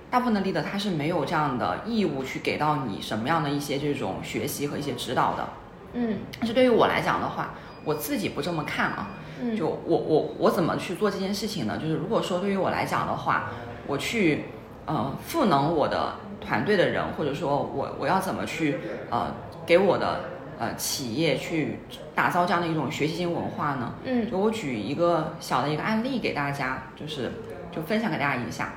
[0.10, 5.48] 大部分的 leader 他是没有这样的义务去给到你什么样的一些这种学习和一些指导的。
[5.94, 7.52] 嗯但是对于我来讲的话，
[7.86, 9.10] 我自己不这么看啊。
[9.44, 11.78] 嗯，就我我我怎么去做这件事情呢？
[11.78, 13.50] 就是如果说对于我来讲的话，
[13.88, 14.46] 我去
[14.86, 19.34] 呃赋能我的团队的人，或者说我我要怎么去呃
[19.66, 20.26] 给我的
[20.60, 21.80] 呃企业去
[22.14, 23.94] 打造这样的一种学习型文化呢？
[24.04, 27.32] 嗯就我举一个小的一个案例给大家，就是
[27.72, 28.74] 就分享给大家一下。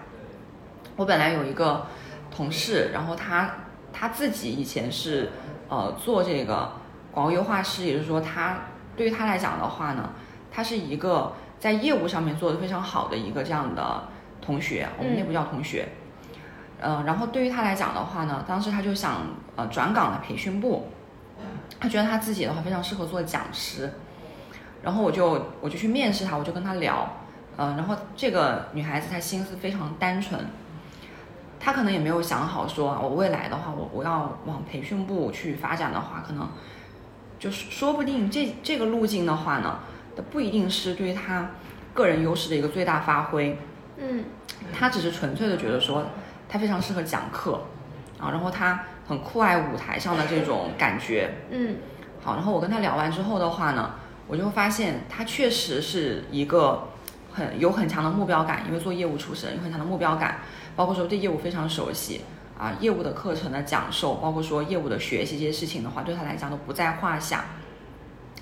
[0.96, 1.86] 我本来有一个
[2.30, 3.50] 同事，然后他
[3.92, 5.30] 他自己以前是
[5.68, 6.70] 呃做这个
[7.10, 8.58] 广告优化师，也就是说他
[8.96, 10.10] 对于他来讲的话呢，
[10.52, 14.04] 他是一个在业务上面做的非常好的一个这样的
[14.40, 15.88] 同学，我们内部叫同学。
[16.80, 19.22] 呃，然后对于他来讲的话呢，当时他就想
[19.56, 20.88] 呃转岗来培训部，
[21.80, 23.92] 他觉得他自己的话非常适合做讲师，
[24.82, 27.08] 然后我就我就去面试他，我就跟他聊，
[27.56, 30.40] 嗯，然后这个女孩子她心思非常单纯，
[31.58, 36.48] 她可能也没有想好说，我未来的话，我我要往培训部去发展的话，可能
[37.38, 39.78] 就是说不定这这个路径的话呢，
[40.30, 41.50] 不一定是对她
[41.92, 43.58] 个人优势的一个最大发挥。
[43.96, 44.24] 嗯，
[44.72, 46.04] 她只是纯粹的觉得说，
[46.48, 47.60] 她非常适合讲课
[48.18, 51.34] 啊，然后他很酷爱舞台上的这种感觉。
[51.50, 51.76] 嗯，
[52.22, 53.94] 好，然后我跟他聊完之后的话呢，
[54.28, 56.88] 我就发现他确实是一个
[57.32, 60.38] 很有很强的目标感，因为做业务出身，有很强的目标感，
[60.76, 62.20] 包括说对业务非常熟悉
[62.58, 67.44] 啊，业务的课程的讲授，包括说业务的学习这些事情的话，对他来讲都不在话下。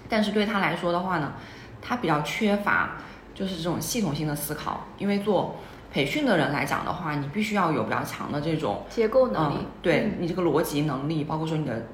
[0.08, 1.32] 但是对他来说的话呢，
[1.80, 2.96] 他比较缺乏。
[3.34, 5.56] 就是这种系统性的思考，因为做
[5.92, 11.86] 培训的人来讲的话，你必须要有比较强的这种结构能力，对你这个逻辑能力，包括说你的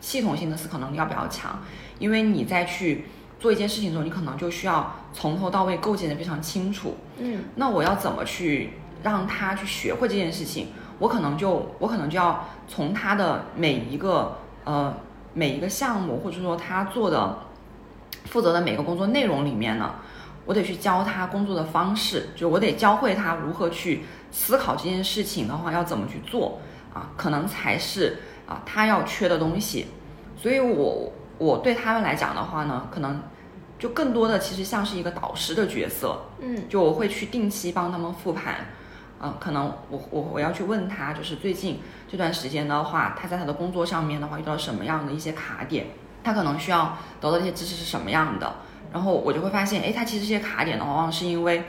[0.00, 1.58] 系统性的思考能力要比较强，
[1.98, 3.06] 因为你在去
[3.40, 6.96] 做一件事情的时候，你可能就需要从头到尾构建的非常清楚。
[7.18, 10.68] 嗯，那我要怎么去让他去学会这件事情？
[11.00, 14.94] 我可能就我可能就要从他的每一个呃
[15.34, 17.38] 每一个项目，或者说他做的
[18.26, 19.96] 负责的每个工作内容里面呢。
[20.46, 26.60] 我得去教他工作的方式，就我得教会他如何去思考这件事情的话要怎么去做
[26.92, 29.86] 啊，可能才是啊他要缺的东西。
[30.36, 33.22] 所以，我我对他们来讲的话呢，可能
[33.78, 38.66] 就更多的其实像是一个导师的角色，嗯，就我会去定期帮他们复盘，
[39.22, 45.88] 嗯，可能我我我要去问他，就是最近这段时间的话，他在他的工作上面的话遇到什么样的一些卡点，
[46.24, 48.52] 他可能需要得到一些知识是什么样的。
[48.92, 51.64] 然后我就会发现，哎，他其实这些卡点呢往往是因为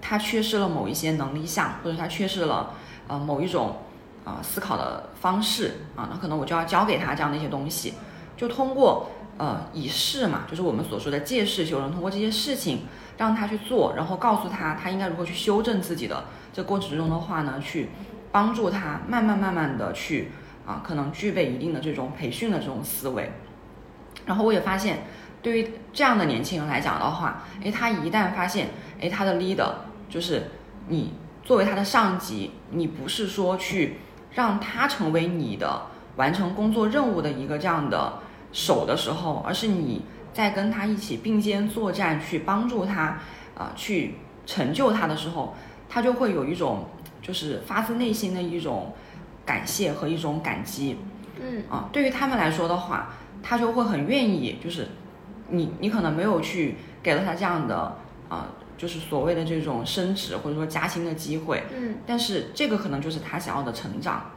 [0.00, 2.74] 他缺失了某一些能力项，或者他缺失了
[3.06, 3.76] 呃某一种
[4.24, 7.94] 啊思考的方式啊，那可能我就要教给他这样的一些东西，
[8.36, 9.08] 就通过
[9.38, 12.80] 呃以示嘛，就是我们所说的借势修人，通过这些事情
[13.16, 17.90] 让他去做，然后告诉他他应该如何去修正自己的这过程之中的话呢，去
[18.32, 20.32] 帮助他慢慢慢慢的去
[20.66, 23.30] 啊，可能具备一定的这种培训的这种思维，
[24.26, 25.04] 然后我也发现。
[25.44, 29.70] 对于这样的年轻人来讲的话，诶，他一旦发现，诶，他的 leader
[30.08, 30.50] 就是
[30.88, 33.98] 你作为他的上级，你不是说去
[34.32, 35.82] 让他成为你的
[36.16, 38.20] 完成工作任务的一个这样的
[38.52, 40.00] 手的时候，而是你
[40.32, 43.18] 在跟他一起并肩作战，去帮助他，
[43.54, 44.14] 啊，去
[44.46, 45.54] 成就他的时候，
[45.90, 46.86] 他就会有一种
[47.20, 48.94] 就是发自内心的一种
[49.44, 50.96] 感谢和一种感激，
[51.38, 53.10] 嗯，啊，对于他们来说的话，
[53.42, 54.88] 他就会很愿意就是。
[55.48, 57.96] 你你可能没有去给了他这样的
[58.28, 64.30] 啊，就是所谓的这种升职或者说加薪的机会，嗯，但是这个可能就是他想要的成长。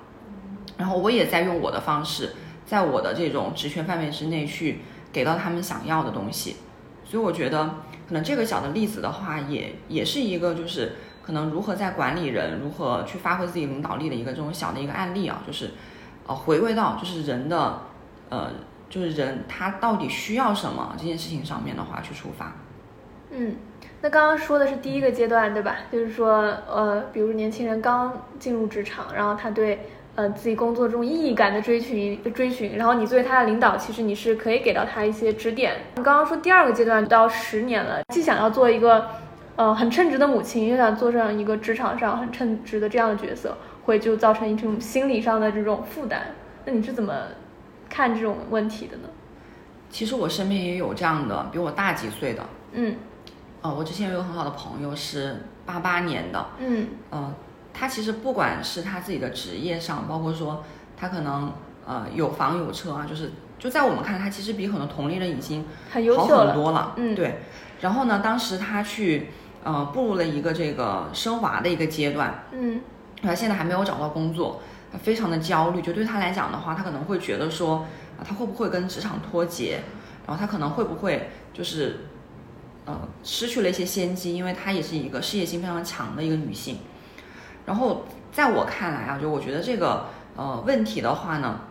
[0.77, 4.79] 然后我也在用我的方式，在我的这种职权范围之内去
[5.11, 6.57] 给到他们想要的东西。
[7.03, 7.65] 所以我觉得
[8.07, 15.71] 可能这个小的例子的话，也也是一个就是可能如何在管理人如何去发挥自己领导力的一个这种小的一个案例啊，就是
[16.27, 17.81] 呃回归到就是人的
[18.29, 18.51] 呃。
[18.89, 22.53] 就是人他到底需要什么这件事情上面的话去出发。
[23.29, 23.55] 嗯，
[24.01, 25.75] 那刚刚说的是第一个阶段对吧？
[25.91, 29.79] 就是说呃，比如年轻人刚进入职场，然后他对
[30.15, 35.73] 呃自己工作中意义感的追寻追寻，然后你作为他的领导，其实你是可以给到他一些指点。
[35.97, 39.05] 你刚刚说第二个阶段到十年了，既想要做一个
[39.57, 46.27] 呃很称职的母亲，又想做上一个职场上很称职的这样的角色，会就造成一种心理上的这种负担。
[46.63, 47.13] 那你是怎么？
[47.89, 49.09] 看这种问题的呢？
[49.89, 52.43] 其实我身边也有这样的，比我大几岁的。
[52.73, 52.95] 嗯，
[53.61, 56.45] 哦，我之前有个很好的朋友是八八年的。
[56.59, 57.33] 嗯，呃，
[57.73, 60.63] 他其实不管是他自己的职业上，包括说
[60.97, 61.53] 他可能
[61.85, 65.65] 呃有房有车啊，就是就在我们看，他其实比很多同龄人已经
[66.15, 66.93] 好很多了。
[66.97, 67.39] 嗯，对。
[67.79, 69.29] 然后呢，当时他去
[69.63, 72.43] 呃步入了一个这个升华的一个阶段。
[72.51, 72.81] 嗯，
[73.21, 74.61] 他现在还没有找到工作。
[74.97, 77.85] 非常的焦虑，就对他来讲的话，他可能会觉得说，
[78.17, 79.81] 啊，他会不会跟职场脱节？
[80.25, 82.07] 然后他可能会不会就是，
[82.85, 84.35] 呃，失去了一些先机？
[84.35, 86.79] 因为她也是一个事业心非常强的一个女性。
[87.65, 91.61] 然后在我看来啊，就我觉得这个呃问题的话呢，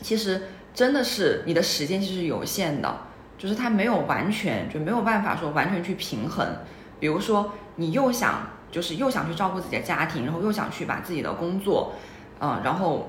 [0.00, 0.42] 其实
[0.72, 2.98] 真的是你的时间其实是有限的，
[3.36, 6.46] 就是他没有完全就没有办法说完全去平衡。
[7.00, 11.94] 比如说你又想就是又想去照顾自己的家庭，然后又想去把自己的工作。
[12.44, 13.08] 嗯，然后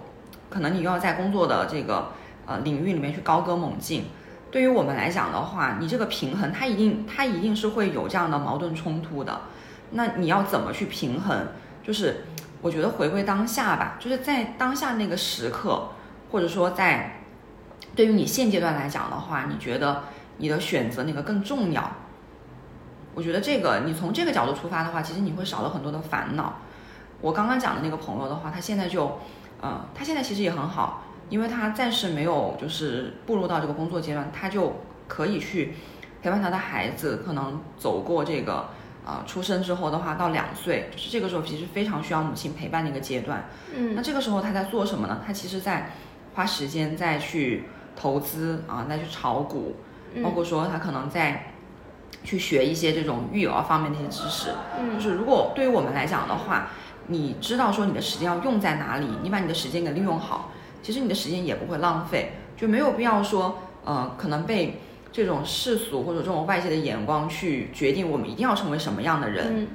[0.52, 2.10] 可能你又要在工作的这个
[2.46, 4.06] 呃领域里面去高歌猛进，
[4.52, 9.42] 对于我们来讲的话，你这个平衡它一定它一定是会有这样的矛盾冲突的。
[9.90, 11.48] 那你要怎么去平衡？
[11.82, 12.26] 就是
[12.62, 15.90] 我觉得回归当下吧，就是在当下那个时刻，
[16.32, 17.24] 或者说在
[17.96, 20.04] 对于你现阶段来讲的话，你觉得
[20.38, 21.92] 你的选择哪个更重要？
[23.16, 26.58] 我觉得这个你从这个角度出发的话，其实你会少了很多的烦恼。
[27.24, 29.18] 我刚刚讲的那个朋友的话，他现在就，
[29.62, 35.74] 呃，他现在其实也很好，因为他暂时没有就是步入到这个工作阶段，他就可以去
[36.22, 38.66] 陪伴他的孩子，可能走过这个，
[39.06, 43.46] 呃，出生之后的话到两岁，就是这个时候其实非常需要母亲陪伴的一个阶段。
[43.74, 45.22] 嗯那这个时候他在做什么呢？
[45.26, 45.92] 他其实在
[46.36, 47.64] 花时间再去
[47.96, 49.78] 投资啊，再去炒股，
[50.22, 51.54] 包括说他可能在
[52.26, 54.50] 去学一些这种育儿方面的一些知识。
[54.78, 56.68] 嗯就嗯是如果对于我们来讲的话，
[57.08, 60.52] 你知道说你的时间要用在哪里，你把你的时间给利用好，
[60.82, 64.80] 其实你的时间也不会浪费，就没有必要说呃可能被
[65.12, 69.64] 这种世俗或者这种外界的眼光去决定我们一定要成为什么样的人。
[69.64, 69.68] 嗯，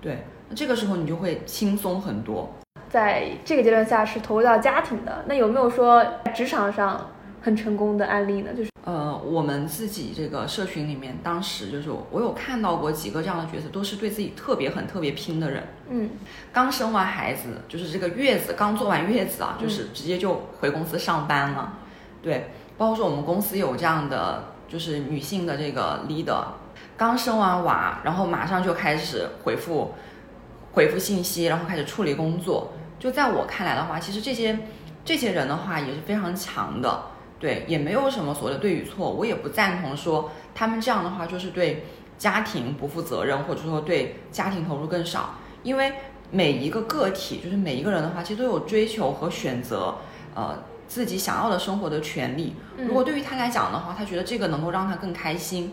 [0.00, 2.48] 对，那这个时候你就会轻松很多。
[2.88, 5.24] 在这个阶段下是投入到家庭的。
[5.26, 7.10] 那有没有说职场上
[7.46, 8.52] 很成功的案例呢？
[8.56, 15.62] 就是呃，我们自己这个社群里面，当时就是我有看到过几个这样的角色，都是对自己特别狠特别拼的人。
[15.88, 16.10] 嗯
[16.52, 21.74] 刚生完孩子，就是这个月子刚做完月子啊，就是直接就回公司上班了。
[22.20, 26.42] 对，包括说我们公司有这样的就是女性的这个 leader，
[26.96, 29.94] 刚生完娃，然后马上就开始回复
[30.72, 32.72] 回复信息，然后开始处理工作。
[32.98, 34.58] 就在我看来的话，其实这些
[35.04, 37.02] 这些人的话也是非常强的，
[37.38, 39.10] 对，也没有什么所谓的对与错。
[39.10, 41.84] 我也不赞同说他们这样的话就是对
[42.18, 45.92] 家庭不负责任，或者说对家庭投入更少，因为
[46.30, 49.96] 每一个个体，就是每一个人的话，其实都有追求和选择，
[50.34, 50.58] 呃，
[50.88, 52.54] 自己想要的生活的权利。
[52.78, 55.72] 嗯如果对于他来讲的话，他觉得这个能够让他更开心，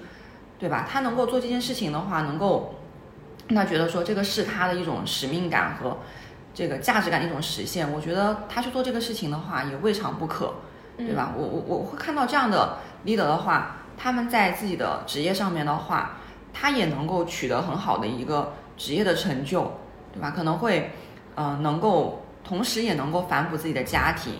[0.59, 0.87] 对吧？
[0.89, 2.75] 他能够做这件事情的话，能够
[3.47, 5.97] 让他觉得说这个是他的一种使命感和
[6.53, 7.91] 这个价值感的一种实现。
[7.91, 10.53] 我觉得他去做这个事情的话，也未尝不可，
[10.97, 11.33] 对吧？
[11.35, 16.17] 我我我会看到这样的 leader 的话，他们在自己的职业上面的话，
[16.53, 19.71] 他也能够取得很好的一个职业的成就，
[20.13, 20.31] 对吧？
[20.35, 20.91] 可能会，
[21.35, 24.35] 呃，能够同时也能够反哺自己的家庭，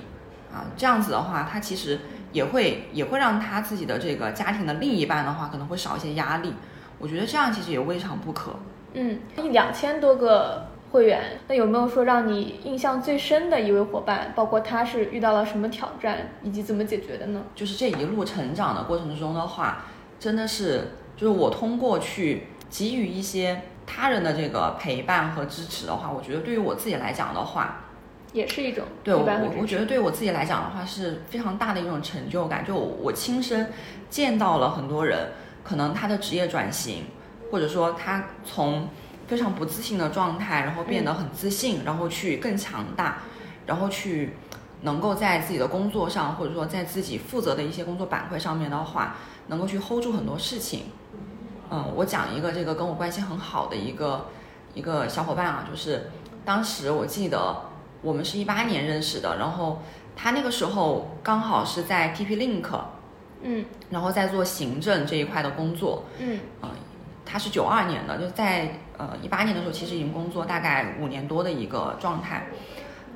[0.54, 2.00] 啊，这样子的话，他其实
[2.32, 6.54] 也会也会让他自己的这个家庭的另一半的话，可能会少一些压力。
[7.00, 8.56] 我觉得这样其实也未尝不可。
[8.94, 14.32] 嗯，一两千多个会员，那有没有说让你印象最深的一位伙伴？
[14.36, 17.42] 包括他是遇到了什么挑战，以及怎么解决的呢？
[17.56, 19.86] 就是这一路成长的过程中的话，
[20.20, 27.86] 真的是就是我通过去给予一些他人的这个陪伴和支持的话，我觉得对于我自己来讲的话，
[28.32, 29.28] 也是一种对我
[29.60, 32.64] 我觉得对我自己来讲的话是非常大的一种成就感。
[32.64, 33.74] 就我亲身
[34.12, 35.32] 见到了很多人，
[35.64, 37.06] 可能他的职业转型，
[37.50, 38.88] 或者说他从
[39.34, 43.18] 非常不自信的状态，然后变得很自信，然后去更强大，
[43.66, 44.34] 然后去
[44.84, 49.16] 能够在自己的工作上，或者说在自己负责的一些工作板块上面的话，
[49.48, 50.84] 能够去 hold 住很多事情。
[51.72, 54.28] 嗯，我讲一个这个跟我关系很好的一个
[54.76, 56.12] 一个小伙伴啊，就是
[56.46, 57.56] 当时我记得
[58.04, 59.82] 我们是一八年认识的，然后
[60.16, 62.70] 他那个时候刚好是在 TP Link，
[63.42, 66.04] 嗯然后在做行政这一块的工作。
[66.20, 66.70] 嗯呃，
[67.26, 72.48] 他是九二年的，就在呃一八年的时候，其实已经工作大概五年多的一个状态。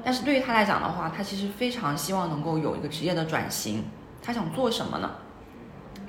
[0.04, 3.86] 但是对于他来讲的话，他其实非常希望能够有一个职业的转型。
[4.22, 5.12] 他想做什么呢？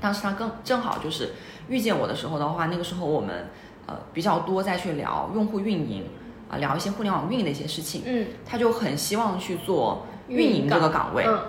[0.01, 1.35] 当时他更正好就是
[1.69, 3.49] 遇见我的时候的话，那个时候我们
[3.87, 6.09] 呃比较多在去聊用户运营
[6.51, 8.03] 啊、聊一些互联网运营的一些事情。
[8.07, 11.25] 嗯，他就很希望去做运营这个岗位。
[11.27, 11.41] 嗯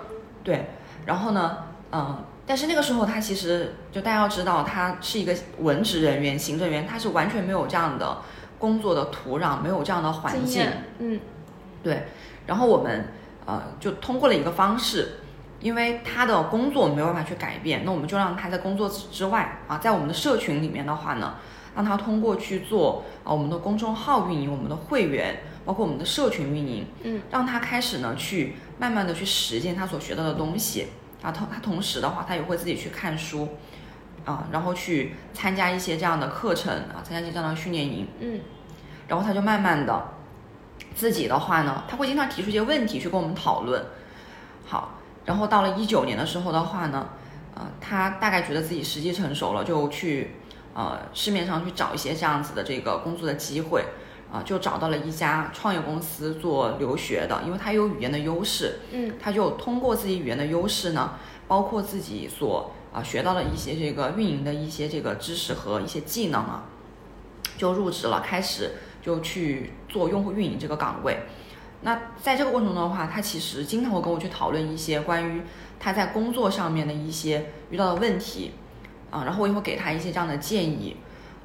[0.42, 0.70] 对，
[1.04, 1.58] 然后呢，
[1.92, 8.22] 嗯，但是那个时候他其实就大家要知道，他是一个文职人员、行政员，他是完全没有这样的
[8.58, 10.66] 工作的土壤，没有这样的环境。
[10.98, 11.20] 嗯
[11.80, 12.08] 对，
[12.48, 13.12] 然后我们
[13.46, 15.20] 呃就通过了一个方式，
[15.60, 21.36] 因为他的工作没有办法去改变，那我们就让他在工作之外啊，在我们的社群里面的话呢，
[21.76, 30.88] 让他通过去做啊我们的公众号运营、我们的会员，包括我们的社群运营，嗯，让他开始呢去慢慢的去实践他所学到的东西
[31.22, 33.48] 啊，同他同时的话，他也会自己去看书。
[34.26, 38.38] 啊，然后去参加一些这样的课程啊，参加一些这样的训练营，嗯
[39.08, 40.08] 然后他就慢慢的
[40.94, 43.82] 自己的话呢，他会经常提出一些问题去跟我们讨论。
[44.66, 47.08] 好，然后到了一九年的时候的话呢，
[47.54, 50.36] 呃，他大概觉得自己时机成熟了，就去
[50.74, 53.86] 呃市面上去找一些这样子的这个工作的机会，
[54.32, 61.14] 啊、就找到了一家创业公司做留学的，因为他有语言的优势，嗯他就通过自己语言的优势呢，
[61.48, 66.64] 包括自己所啊、学到的一些这个运营的一些这个知识和一些技能啊，
[67.56, 68.72] 就入职了，开始
[69.02, 71.20] 就去做用户运营这个岗位。
[71.82, 75.42] 那在这个过程中的话，他其实经常会跟我去讨论一些关于
[75.78, 78.52] 他在工作上面的一些遇到的问题
[79.10, 80.96] 啊，然后我也会给他一些这样的建议。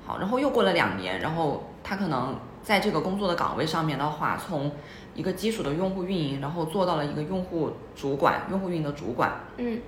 [0.05, 4.71] 好，然后又过了两年，然后他可能在这个工作的岗位上面的话，从
[5.13, 9.31] 一个基础的用户运营，然后做到了一个用户主管、用户运营的主管。
[9.57, 9.79] 嗯，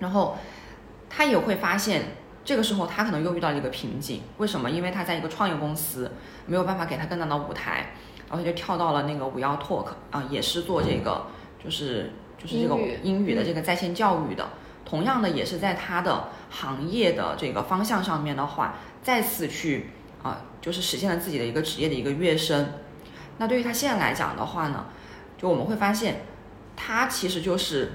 [0.00, 0.36] 然后
[1.08, 2.02] 他也会发现，
[2.44, 4.20] 这个时候他可能又遇到了一个瓶颈。
[4.36, 4.70] 为什么？
[4.70, 6.12] 因为他在一个创业公司，
[6.44, 7.94] 没有办法给他更大的舞台，
[8.28, 11.24] 然后他就跳到了那个五幺 Talk 啊，也是做这个，
[11.64, 14.46] 就是就是这个英语的这个在线教育的。
[14.84, 19.95] 同样的，也是在他的行业的这个方向上面的话，再次去啊、
[20.66, 22.70] 就是实现了自己的一个职业的一个跃升。
[23.38, 24.86] 那对于他现在来讲的话呢，
[25.38, 26.22] 就我们会发现，
[26.74, 27.92] 他其实就是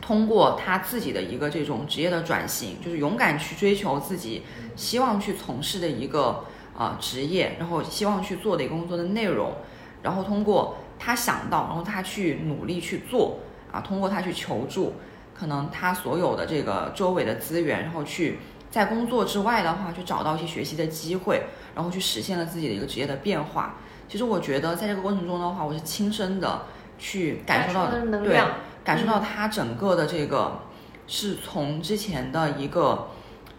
[0.00, 4.44] 通过他自己的一个这种职业的转型，就是勇敢去追求自己
[4.76, 6.44] 希望去从事的一个
[6.78, 9.54] 呃职业，然后希望去做的一个工作的内容，
[10.02, 13.40] 然后通过他想到，然后他去努力去做
[13.72, 14.92] 啊，通过他去求助，
[15.34, 18.38] 可能他所有的这个周围的资源，然后去
[18.74, 21.44] 在工作之外的话，去找到一些学习的机会，
[21.76, 23.76] 然后去实现了自己的一个职业的变化。
[24.08, 26.62] 其实我觉得在这个过程中的话，我是亲身的
[26.98, 28.50] 去感受到对量，
[28.82, 30.60] 感受到他整个的这个
[31.06, 33.10] 是从之前的一个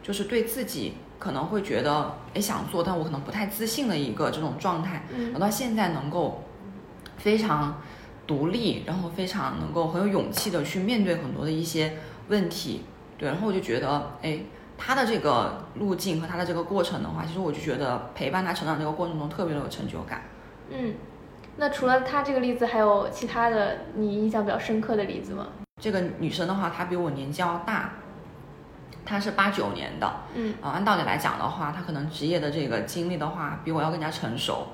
[0.03, 6.43] 就是对自己可能会觉得哎想做，但我可能不太自信的一个这种状态，嗯然后到现在能够
[7.15, 7.81] 非常
[8.27, 11.93] 独立，然后非常能够很有勇气的去面对很多的一些
[12.27, 12.81] 问题，
[13.17, 14.39] 对，然后我就觉得哎。
[14.77, 20.23] 他的这个路径和他的这个过程的话，其实我就觉得陪伴他成长这个过程中特别的有成就感。
[20.69, 20.95] 嗯，
[21.57, 25.47] 那除了他这个例子，还有其他的你印象比较深刻的例子吗？
[25.81, 27.93] 这个女生的话，她比我年纪要大，
[29.05, 34.67] 她是八九年的，嗯啊，按道理来讲的话，她可能职业的这个经历的话，比我要更加成熟。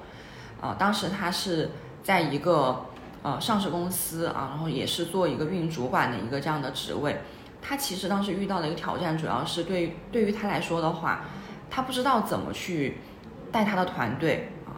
[0.62, 1.72] 啊，当时她是
[2.04, 2.86] 在一个
[3.24, 7.20] 呃上市公司啊，然后也是做一个运营主管的一个这样的职位。
[7.62, 11.22] 她其实当时遇到的一个挑战，主要是对于对于他来说的话，
[11.70, 12.98] 他不知道怎么去
[13.52, 14.76] 带他的团队啊。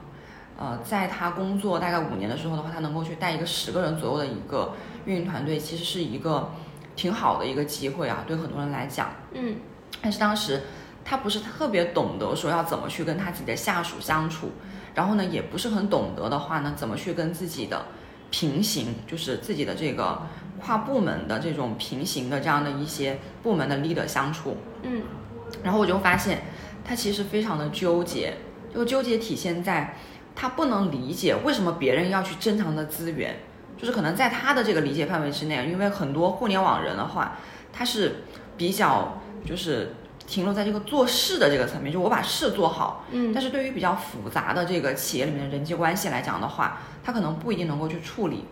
[0.56, 4.74] 呃，在他工作大概五年的时候的话，他能够去带一个十个人左右的一个
[5.06, 6.52] 运营团队，其实是一个
[6.96, 9.10] 挺好的一个机会啊，对很多人来讲。
[9.34, 9.56] 嗯
[10.02, 10.62] 但是当时
[11.06, 14.52] 他不是特别懂得说要怎么去跟他自己的下属相处，
[14.94, 17.86] 然后呢，也不是很懂得的话呢，怎么去跟自己的
[18.34, 20.24] 平行，就是自己的这个
[20.60, 24.58] 跨部门的这种平行的这样的一些部门的 leader 相处。
[24.82, 25.04] 嗯
[25.62, 26.42] 然后我就发现
[26.84, 28.34] 他其实非常的纠结，
[28.74, 29.96] 这个纠结体现在
[30.34, 33.36] 他不能理解为什么别人要去争他的资源，
[33.78, 37.38] 就是可能在他的这个理解范围之内，因为很多互联网人的话，
[37.72, 38.24] 他是
[38.58, 39.94] 比较就是
[40.26, 43.06] 停留在这个做事的这个层面，就我把事做好。
[43.12, 48.46] 嗯但是对于比较复杂的这个企业里面的人际关系来讲的话，他可能不一定能够去处理。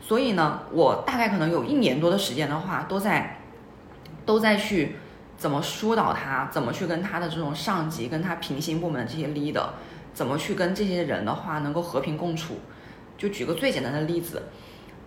[0.00, 3.38] 所以呢，我大概可能有一年多的时间的话，都在
[4.24, 4.96] 都在去
[5.36, 9.66] 怎么疏导他，怎么去跟他的这种上级、跟他平行部门的这些 leader，
[10.14, 12.60] 怎么去跟这些人的话能够和平共处。
[13.18, 14.44] 就举个最简单的例子，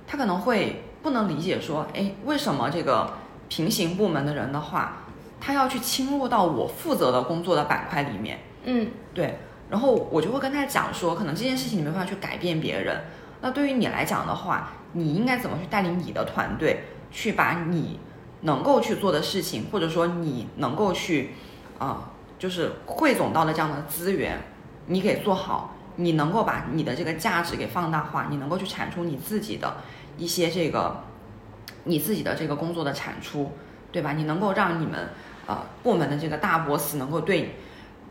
[0.05, 3.13] 他可能会不能理解说，哎，为什么这个
[3.49, 5.02] 平行部门的人的话，
[5.45, 8.39] 他要去侵入到我负责的工作的板块里面？
[8.63, 9.39] 嗯对，
[9.69, 13.01] 然后我就会跟他讲说，可能这件事情你没办法去改变别人，
[13.41, 17.99] 那对于你来讲的话，你应该怎么去带领你的团队，去把你
[18.43, 21.31] 能够去做的事情，或者说你能够去
[21.77, 24.39] 啊、就是汇总到的这样的资源，
[24.85, 29.75] 你给做好，你能够把你的这个价值给放大化，你能够去产出你自己的
[30.17, 31.03] 一些这个
[31.83, 33.51] 你自己的这个工作的产出，
[33.91, 34.13] 对吧？
[34.13, 35.09] 你能够让你们
[35.47, 37.55] 呃部门的这个大 boss 能够对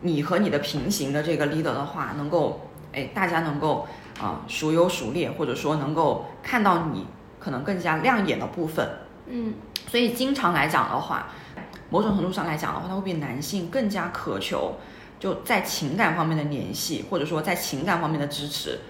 [0.01, 3.87] 你和你的平行的这个 leader 的话，能够哎大家能够
[4.21, 7.07] 啊、孰优孰劣，或者说能够看到你
[7.39, 8.89] 可能更加亮眼的部分。
[9.27, 9.55] 嗯
[9.89, 11.29] 所以经常来讲的话，
[11.91, 14.77] 某种程度上来讲的话，他会比男性更加渴求
[15.19, 18.81] 就在情感方面的联系，或者说在情感方面的支持，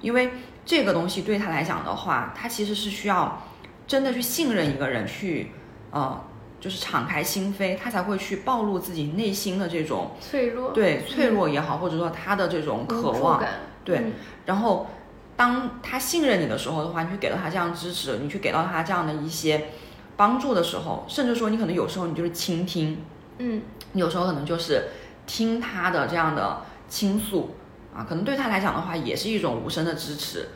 [0.00, 0.30] 因为
[0.64, 3.42] 这个东西对他来讲的话，他其实是需要
[3.86, 5.50] 真的去信任一个人，去
[5.90, 6.22] 呃
[6.60, 14.12] 就是敞开心扉，他才会去暴露自己内心的这种脆弱，对脆弱也好，或者说他的这种渴望，感，对嗯。
[14.44, 14.88] 然后，
[15.36, 19.68] 当他信任你的时候的话，你去给到他这样支持，你去给到他这样的一些
[20.16, 23.02] 帮助的时候，甚至说你可能有时候你就是倾听，
[23.38, 24.88] 嗯你有时候可能就是
[25.26, 27.54] 听他的这样的倾诉
[27.94, 30.48] 啊，可能对他来讲的话也是一种无声的支持，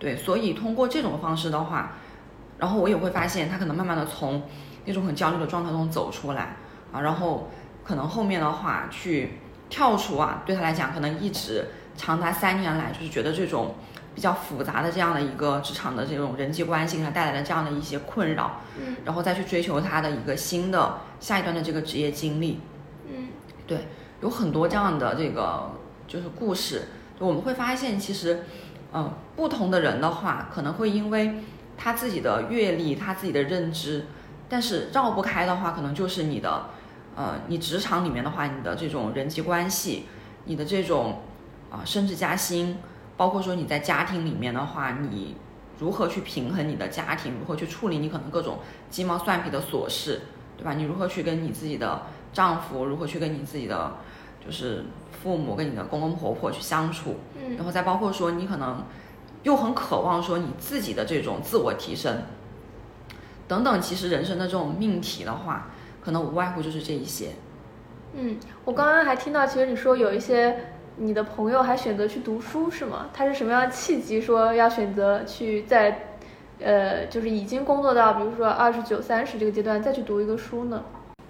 [0.00, 1.92] 对，所以通过这种方式的话，
[2.58, 4.42] 然后我也会发现他可能慢慢的从
[4.84, 6.56] 那种很焦虑的状态中走出来
[6.92, 7.50] 啊，然后
[7.84, 11.66] 可能后面的话去跳出啊，对他来讲可能一直
[11.96, 13.74] 长达三年来就是觉得这种
[14.14, 22.60] 比较复杂的这样的一个职场的这种人际关系给他带来的这样的一些困扰，嗯然后再去追求他的一个新的下一段的这个职业经历。
[23.08, 23.28] 嗯
[23.66, 23.88] 对，
[24.20, 25.70] 有很多这样的这个
[26.06, 28.44] 就是故事，我们会发现其实，
[28.92, 31.42] 嗯，不同的人的话，可能会因为
[31.76, 34.06] 他自己的阅历、他自己的认知，
[34.48, 36.66] 但是绕不开的话，可能就是你的，
[37.16, 40.06] 呃，你职场里面的话，你的这种人际关系，
[40.44, 41.22] 你的这种
[41.70, 42.78] 啊升职加薪，
[43.16, 45.36] 包括说你在家庭里面的话，你
[45.78, 48.58] 如何去平衡你的家庭，如何去处理你可能各种
[48.90, 50.20] 鸡毛蒜皮的琐事，
[50.56, 50.74] 对吧？
[50.74, 53.96] 你如何去跟你自己的丈夫，如何去跟你自己的
[54.44, 54.84] 就是
[55.22, 58.84] 父母跟你的公公婆婆去相处，嗯然后再包括说你可能
[59.42, 62.22] 又很渴望说你自己的这种自我提升，
[63.46, 65.70] 等等，其实人生的这种命题的话，
[66.02, 67.30] 可能无外乎就是这一些。
[68.14, 73.08] 嗯，我刚刚还听到，其实你说有一些你的朋友还选择去读书，是吗？
[73.12, 76.16] 他是什么样的契机说要选择去在，
[76.60, 80.82] 呃，就是已经工作到比如说二十九、三十这个阶段再去读一个书呢？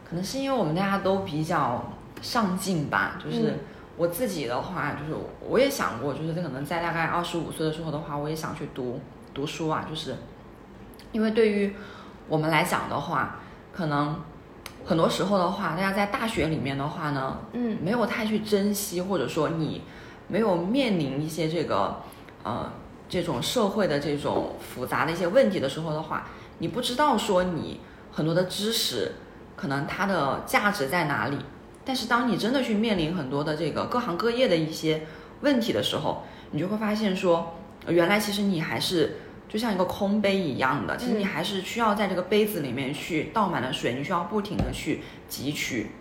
[0.09, 3.59] 可能是因为我们大家都比较上进吧，就是嗯
[3.97, 9.01] 我自己的话，就是我也想过，就是可能在大概二十五岁的时候的话，我也想去读
[9.33, 10.17] 读书啊，就是
[11.13, 11.75] 因为对于
[12.29, 13.41] 我们来讲的话，
[13.73, 14.23] 可能
[14.85, 19.83] 很多时候的话，大家在大学里面的话呢，嗯没有太去珍惜，或者说你
[20.29, 22.01] 没有面临一些这个
[22.43, 22.73] 呃
[23.09, 26.27] 这种社会的这种复杂的一些问题的时候的话，
[26.59, 27.81] 你不知道说你
[28.13, 29.13] 很多的知识
[29.57, 31.39] 可能它的价值在哪里。
[31.85, 35.07] 但是当你真的去面临很多的这个各行各业的一些
[35.43, 36.23] 问题的时候，
[36.53, 37.55] 你就会发现说，
[37.85, 39.17] 呃原来其实你还是
[39.55, 45.01] 就像一个空杯一样的，其实你嗯还是需要在这个杯子里面去倒满了水，你需要不停的去
[45.31, 45.93] 汲取。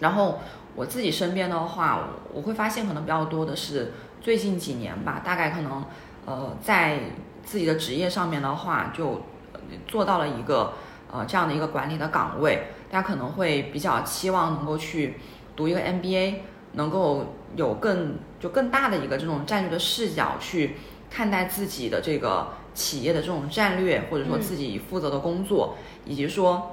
[0.00, 0.40] 然后
[0.74, 5.84] 我自己身边的话，我我会发现可能比较多的是最近几年吧，大概可能
[6.24, 6.98] 呃在
[7.44, 10.72] 自己的职业上面的话，就呃做到了一个
[11.08, 15.14] 呃这样的一个管理的岗位，大家可能会比较期望能够去
[15.54, 16.38] 读一个 MBA，
[16.72, 20.74] 能够有更就更大的一个这种战略的视角去
[21.10, 26.72] 看待自己的这个企业的这种战略，或者说嗯自己负责的工作，以及说。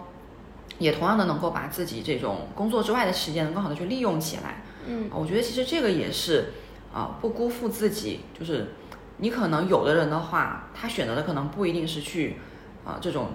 [0.79, 4.63] 也同样的能够把自己这种工作之外的时间能更好的去利用起来。
[4.87, 6.53] 嗯啊我觉得其实这个也是
[6.91, 8.21] 啊、不辜负自己。
[8.37, 8.73] 就是
[9.17, 12.37] 你可能有的人的话，他选择的可能不一定是去
[12.83, 13.33] 啊、这种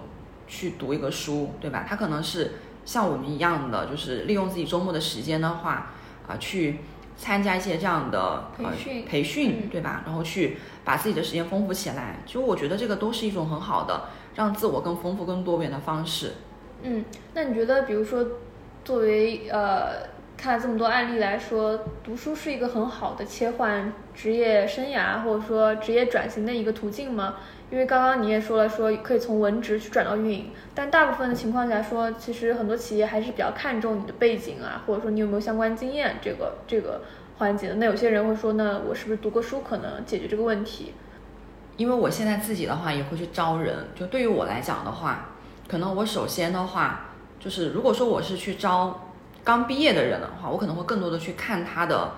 [0.49, 1.87] 去读一个书，对吧？
[1.89, 5.93] 他可能是像我们一样的，就是利用自己周末的时间的话
[6.27, 6.81] 啊、去
[7.19, 10.03] 参加一些这样的呃培训培训，嗯对吧？
[10.07, 12.21] 然后去把自己的时间丰富起来。
[12.25, 14.05] 其实我觉得这个都是一种很好的
[14.37, 16.33] 让自我更丰富、更多元的方式。
[16.83, 17.05] 嗯，
[17.35, 18.25] 那你觉得，比如说，
[18.85, 20.07] 作为呃
[20.37, 27.35] 看了这么多案例来说，读书是一个很好的切换职业生涯或者说职业转型的一个途径吗？
[27.71, 37.03] 因为刚刚你也说了，说可以从文职去转到运营，但大部分的情况下说，其实很多企业还是比较看重你的背景啊，或者说你有没有相关经验这个这个
[37.37, 37.75] 环节的。
[37.75, 40.95] 那有些人会说，那我是不是读过书可能解决这个问题？
[41.77, 45.29] 因为我现在自己的话也会去招人，就对于我来讲的话，
[45.69, 49.09] 可能我首先的话就是，如果说我是去招
[49.45, 52.13] 刚毕业的人的话，我可能会更多的去看他的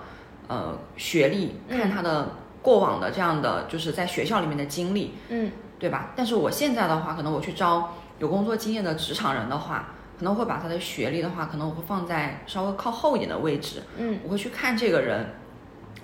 [0.47, 2.29] 呃学历，嗯看他的
[2.61, 6.11] 过往的这样的就是在学校里面的经历，嗯对吧？
[6.15, 9.87] 但是我现在的话，可能我去招有工作经验的职场人的话，
[10.19, 15.33] 可能会把他的学历的话，可能我会放在稍微靠后一点的位置，嗯我会去看这个人，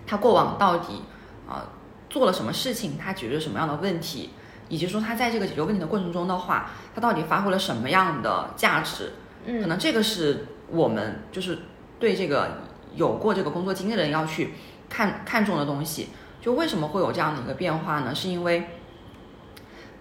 [0.08, 1.04] 他过往到底
[1.48, 1.64] 啊、
[2.10, 4.32] 做了什么事情，他解决了什么样的问题，
[4.68, 9.14] 以及说他在这个解决问题的过程中的话，他到底发挥了什么样的价值？
[9.46, 11.60] 嗯可嗯能这个是我们就是
[12.00, 12.64] 对这个
[12.96, 14.56] 有过这个工作经验的人要去
[14.90, 16.10] 看看重的东西。
[16.42, 18.14] 就为什么会有这样的一个变化呢？
[18.16, 18.70] 是因为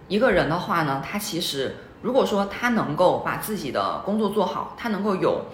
[0.07, 5.45] 一个人的话呢，他其实如果说他能够把自己的工作做好，他能够有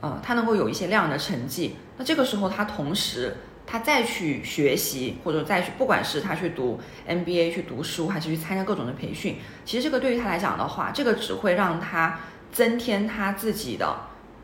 [0.00, 12.18] 呃，他能够有一些亮眼的成绩，那这个时候他同时他再去学习，或者再去，不管是他去读 MBA 去读书，还是去参加各种的培训，其实这个对于他来讲的话，这个只会让他
[12.52, 13.96] 增添他自己的，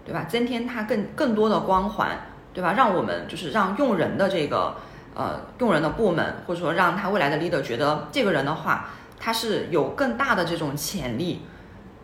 [0.05, 0.25] 对吧？
[0.25, 2.19] 增添他更更多的光环，
[2.55, 2.73] 对吧？
[2.73, 4.77] 让我们就是让用人的这个
[5.21, 11.43] 呃用人的部门，或者说让他未来的 leader 觉得这个人的话，他是有更大的这种潜力，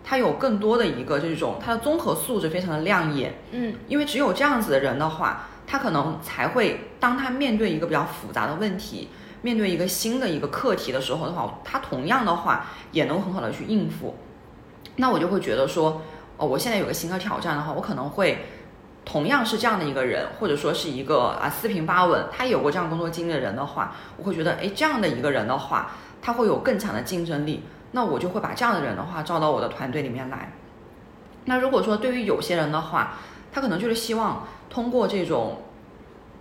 [0.04, 3.34] 他有更多的一个这种他的综合素质非常的亮眼。
[3.52, 9.08] 嗯因为只有这样子的人的话，他可能才会当他面对一个比较复杂的问题，
[9.40, 14.14] 面对一个新的一个课题的时候的话，他同样的话也能很好的去应付。
[14.96, 16.02] 那我就会觉得说，
[16.36, 18.44] 哦，我现在有个新的挑战的话，我可能会
[19.06, 27.62] 同样是这样的一个人，或者说是一个啊四平八稳，他有过这样工作经历的人的话，我会觉得，哎，这样的一个人的话，他会有更强的竞争力。
[27.92, 30.52] 那我就会把这样的人的话招到我的团队里面来。
[31.44, 33.14] 那如果说对于有些人的话，
[33.52, 35.62] 他可能就是希望通过这种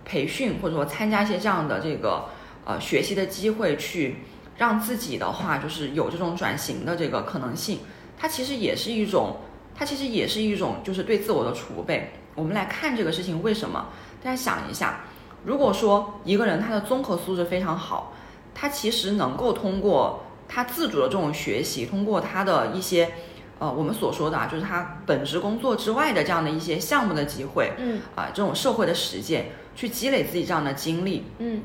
[0.04, 2.24] 培训或者说参加一些这样的这个
[2.64, 4.16] 呃学习的机会，去
[4.58, 7.78] 让自己的话就是有这种转型的这个可能性。
[8.18, 9.36] 它其实也是一种，
[9.72, 12.12] 它其实也是一种就是对自我的储备。
[12.36, 13.86] 我们来看这个事情为什么？
[14.22, 15.00] 大家想一下，
[15.44, 18.12] 如果说一个人他的综合素质非常好，
[18.54, 23.10] 他其实能够通过他自主的这种学习，通过他的一些。
[23.58, 31.62] 呃，我们所说的啊，就是他本职工作之外的这样的一些项目的机会，嗯，啊，这种社会的实践，去积累自己这样的经历，嗯，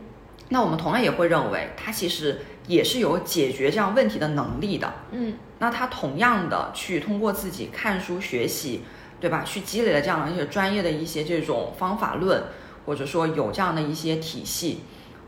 [0.48, 8.84] 那我们同样也会认为他其实也是有解决这样问题的能力的，嗯，那他同样的去通过自己看书学习，
[9.22, 9.44] 对吧？
[9.46, 12.44] 去积累了这样的一些专业的一些这种方法论，
[12.86, 14.82] 或者说有这样的一些体系，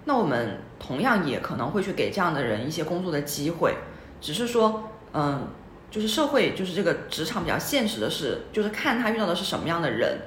[0.04, 3.76] 那我们同样也可能会去给这样的人一些工作的机会，
[4.20, 5.48] 只是说，嗯。
[5.94, 10.22] 就是社会，就是这个职场比较现实的是，就是看他遇到的是什么样的人。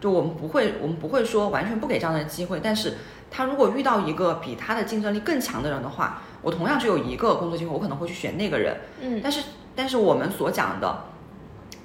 [0.00, 2.58] 就我们不会，我们不会说完全不给这样的机会。
[2.60, 2.94] 但是
[3.30, 8.76] 他如果遇到一个比他的竞争力更强的人的话，我同样只有一个工作机会，我可能会去选那个人。
[9.02, 9.20] 嗯。
[9.22, 9.44] 但是，
[9.76, 11.04] 但是我们所讲的，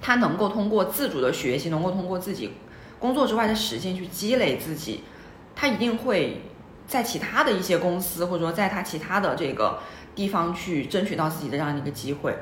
[0.01, 2.51] 他能够通过自主的学习，能够通过自己
[2.99, 5.03] 工作之外的时间去积累自己，
[5.55, 6.41] 他一定会
[6.87, 9.79] 在其他的一些公司，或者说在他其他的这个
[10.15, 12.35] 地方去争取到自己的这样的一个机会。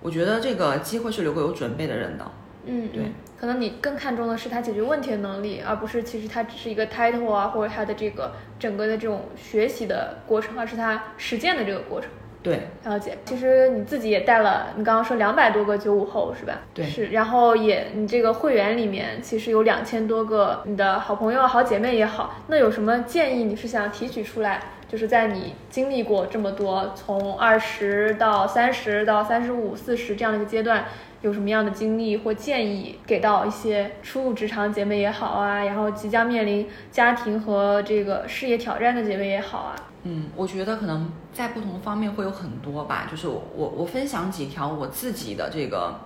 [0.00, 2.30] 我觉得这个机会是留给有准备的人的。
[2.64, 12.08] 嗯，对，可能你更看重的是他解决问题的能力，而不是其实他只是一个 title 啊，或者他的这个整个的这种学习的过程，而是他实践的这个过程。
[12.42, 13.16] 对，了解。
[13.24, 16.60] 其实你自己也带了，你刚刚说两百多个九五后是吧？
[16.74, 17.06] 对，是。
[17.06, 24.60] 然后也，你这个会员里面其实有两千多个你的好朋友、好姐妹也好，那有什么建议你是想提取出来？
[24.88, 30.84] 就是在你经历过这么多，从二十到三十到三十五、四十这样的一个阶段，
[31.22, 39.74] 有什么样的经历或建议给到一些初入职场姐妹也好啊，然后即将面临家庭和这个事业挑战的姐妹也好啊？
[40.04, 43.08] 嗯，我觉得可能在不同方面会有很多吧。
[43.10, 46.00] 就是我我分享几条我自己的这个，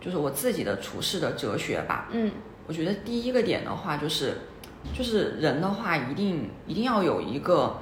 [0.00, 2.08] 就是我自己的处事的哲学吧。
[2.10, 2.30] 嗯，
[2.66, 4.38] 我觉得第一个点的话，就是
[4.96, 7.78] 就是人的话，一定一定要有一个。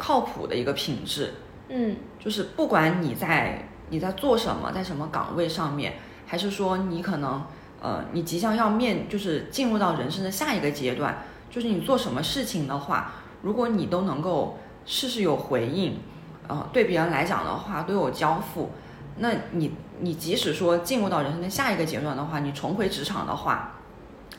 [0.00, 1.34] 靠谱的一个品质，
[1.68, 5.94] 嗯，就是不管你在你在做什么，在什么岗位上面，
[6.24, 7.44] 还是说你可能
[7.82, 13.10] 呃你即将要面就是进入到人生的下一个阶段，就是你做什么事情的话，
[13.42, 14.56] 如果你都能够
[14.88, 16.00] 事事有回应，
[16.48, 18.70] 呃对别人来讲的话都有交付，
[19.18, 23.74] 那你你即使说进入到人生的下一个阶段的话，你重回职场的话，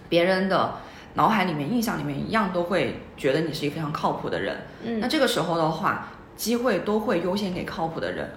[0.09, 0.73] 别人的。
[1.15, 4.57] 脑海里面、印象里面一样都会觉得你是一个非常靠谱的人。
[4.83, 8.29] 嗯，那这个时候的话，机会都会优先给靠谱的人。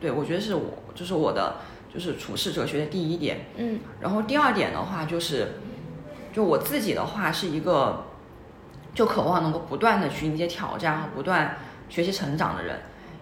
[0.00, 1.56] 对我觉得是我就是我的
[1.92, 3.46] 就是处事哲学的第一点。
[3.56, 5.54] 嗯，然后第二点的话就是，
[6.32, 8.04] 就我自己的话是一个
[8.94, 11.56] 就渴望能够不断的去迎接挑战和不断
[11.88, 12.80] 学习成长的人。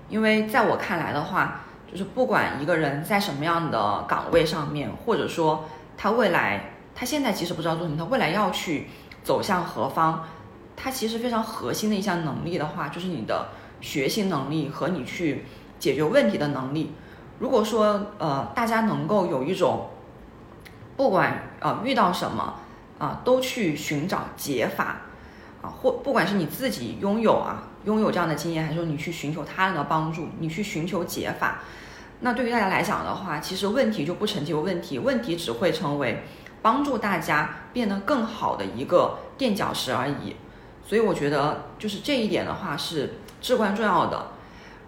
[0.08, 1.60] 因为在我看来的话，
[1.90, 5.64] 就是不管一个人在什么样的岗位上面，或者说
[5.96, 6.72] 他未来。
[7.00, 8.88] 他现在其实不知道做什么，他未来要去
[9.22, 10.24] 走向何方？
[10.74, 13.50] 他其实非常核心的一项能力的话，就是你的
[13.80, 15.44] 学习能力和你去
[15.78, 16.92] 解决问题的能力。
[17.38, 19.90] 如果说呃大家能够有一种，
[20.96, 22.56] 不管呃遇到什么
[22.98, 24.96] 啊都去寻找解法
[25.62, 31.60] 啊，或不管是你自己拥有啊拥有这样的经验，还是说你去寻求他人的帮助，你去寻求解法，
[32.20, 36.22] 那对于大家来讲的话，其实问题就不成就问题，问题只会成为。
[36.60, 40.34] 帮助大家变得更好的一个垫脚石而已，
[40.84, 44.32] 所以我觉得就是这一点的话是至关重要的。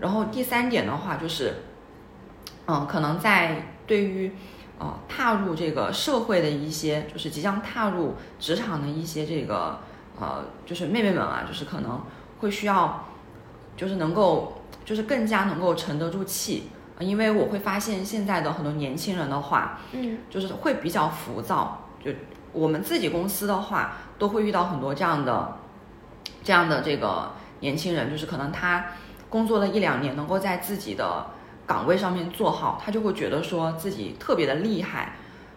[0.01, 1.63] 然后第三点的话就是，
[2.67, 4.33] 嗯，可能在对于
[4.81, 9.79] 呃踏入这个社会的一些，就是即将踏入职场的一些这个
[10.21, 12.01] 呃，就是妹妹们啊，就是可能
[12.41, 13.07] 会需要，
[13.77, 16.69] 就是能够就是更加能够沉得住气。
[16.99, 21.87] 因为我会发现现在的很多年轻人的话，嗯，就是会比较浮躁。
[22.05, 22.11] 就
[22.53, 25.57] 我们自己公司的话，都会遇到很多这样的、
[26.45, 28.85] 这样的这个年轻人，就是可能他
[29.31, 31.25] 工作了一两年，能够在自己的
[31.67, 35.15] 岗位上面做好，他就会觉得说自己特别的厉害。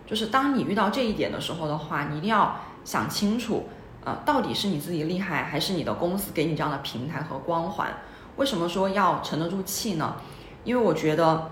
[0.07, 3.68] 就是当你遇到这一点的时候的话，你一定要想清楚，
[4.06, 7.88] 呃，到底是你自己厉害，还是你的公司给你这样的平台和光环？
[8.36, 10.16] 为什么说要沉得住气呢？
[10.64, 11.51] 因为我觉得，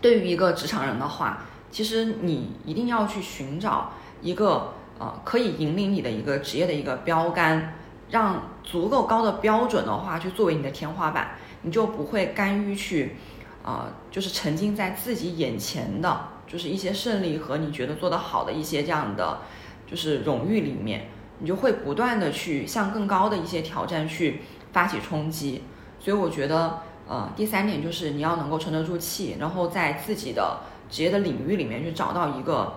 [0.00, 3.92] 对于一个职场人的话，其实你一定要去寻找
[4.22, 7.74] 一个呃可以引领你的一个职业的一个标杆，
[8.10, 11.32] 让足够高的标准的话去作为你的天花板，
[11.62, 13.16] 你就不会甘于去，
[13.62, 19.40] 呃，就是沉浸在自己眼前的就是一些胜利和你觉得做得好的一些这样的，
[19.86, 21.08] 就是荣誉里面，
[21.40, 25.64] 你就会不断的去向更高的一些挑战去发起冲击。
[25.98, 26.78] 所以我觉得，
[27.08, 32.74] 呃，第三点就是你要能够沉得住气，然后在自己的职业的领域里面去找到一个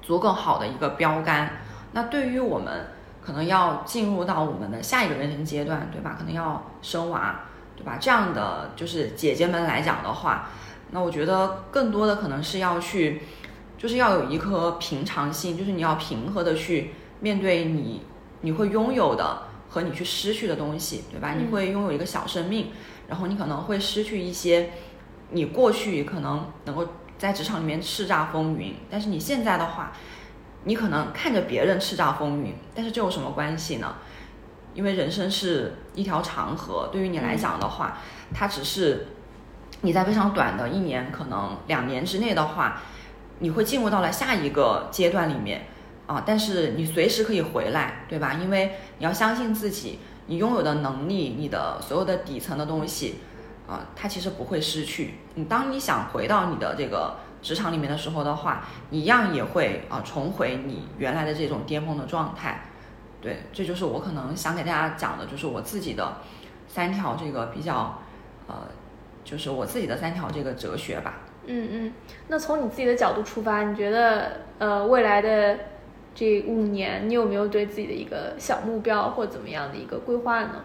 [0.00, 1.62] 足够好的一个标杆。
[1.92, 2.88] 那对于我们
[3.20, 6.16] 可能要进入到我们的下一个人生阶段，对吧？
[6.18, 7.40] 可能要生娃，
[7.76, 7.96] 对吧？
[8.00, 10.48] 这样的就是姐姐们来讲的话，
[10.90, 13.22] 那我觉得更多的可能是要去，
[13.76, 16.92] 就是要有一颗平常心，就是你要平和的去
[17.22, 18.02] 面对你
[18.42, 19.50] 你会拥有的。
[19.72, 21.32] 和你去失去的东西，对吧？
[21.32, 22.70] 你会拥有一个小生命，
[23.08, 24.68] 然后你可能会失去一些
[25.30, 29.90] 你过去可能能够在职场里面叱咤风云，但是你现在的话，
[30.64, 33.94] 你可能看着别人叱咤风云，但是这有什么关系呢？
[34.74, 37.96] 因为人生是一条长河，对于你来讲的话，
[38.34, 39.06] 它只是
[39.80, 42.82] 你在非常短的一年，可能两年之内的话，
[43.38, 45.68] 你会进入到了下一个阶段里面。
[46.12, 46.22] 啊！
[46.26, 48.34] 但是你随时可以回来，对吧？
[48.34, 53.20] 因为你要相信自己，你拥有的能力，你的所有的底层的东西，
[53.66, 55.14] 啊，它其实不会失去。
[55.36, 62.64] 你当你想回到你的这个职场里面的时候的话，一样也会啊重回你原来的这种巅峰的状态。
[63.22, 66.18] 对，这就是我可能想给大家讲的，就是我自己的
[66.68, 67.98] 三条这个比较，
[68.48, 68.54] 呃，
[69.24, 71.20] 就是我自己的三条这个哲学吧。
[71.46, 71.92] 嗯嗯，
[72.28, 75.58] 那从你自己的角度出发，你觉得呃未来的？
[76.14, 80.56] 这五年，你有没有对自己的一个小目标或怎么样的一个规划呢？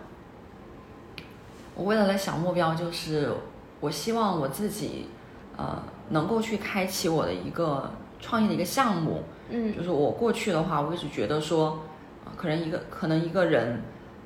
[1.74, 3.32] 我未来的小目标就是，
[3.80, 5.08] 我希望我自己，
[5.56, 7.90] 呃，能够去开启我的一个
[8.20, 9.24] 创业的一个项目。
[9.50, 11.80] 嗯，就是我过去的话，我一直觉得说，
[12.26, 13.82] 啊，可能一个可能一个人，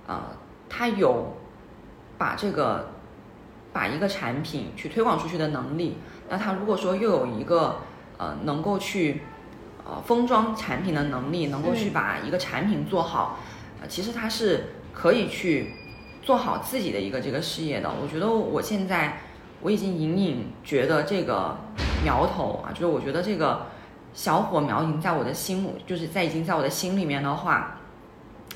[0.08, 0.32] 啊，
[0.68, 1.38] 他有
[2.18, 2.90] 把这个
[3.72, 5.98] 把一个产品去推广出去的能力，
[6.30, 7.76] 那他如果说又有一个
[8.18, 9.22] 呃能够去。
[9.92, 13.40] 呃，封装产品的能力，能够去把一个产品做好，
[13.82, 15.74] 呃，其实它是可以去
[16.22, 17.92] 做好自己的一个这个事业的。
[18.02, 19.18] 我觉得我现在
[19.60, 21.58] 我已经隐隐觉得这个
[22.06, 23.66] 苗头啊，就是我觉得这个
[24.14, 27.80] 小火苗已经在我的心目，就是在已经在我的心里面的话，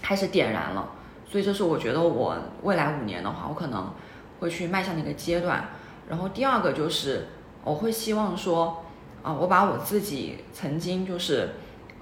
[0.01, 0.91] 开始点燃了。
[1.29, 3.91] 所以这是我觉得我未来五年的话，我可能
[4.39, 5.65] 会去迈向的一个阶段。
[6.07, 7.27] 然后第二个就是
[7.65, 8.83] 我会希望说。
[9.25, 11.55] 啊，我把我自己曾经就是，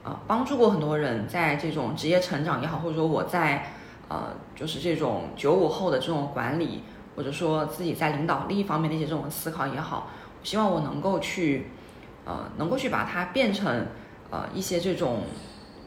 [0.03, 3.71] 呃，帮助过很多人在这种职业成长也好，或者说我在，
[4.09, 6.83] 呃，就是这种九五后的这种管理，
[7.15, 10.09] 或者说自己在领导力方面的一些这种思考也好，
[10.43, 11.67] 希望我能够去，
[12.25, 13.85] 呃，能够去把它变成，
[14.29, 15.21] 呃，一些这种，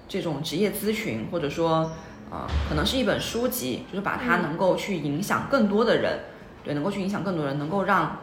[0.08, 1.92] 这种职业咨询，或者说，
[2.30, 6.20] 呃，可能是一本书籍，就是把它能够去影响更多的人，
[6.64, 8.20] 对，能够去影响更多人，能够让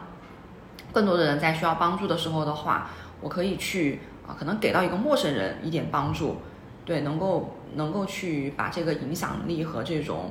[0.92, 2.90] 更多的人在需要帮助的时候的话。
[3.24, 6.36] 我可以去啊，可能给到一个陌生人一点帮助，
[6.84, 10.30] 对，能够能够去把这个影响力和这种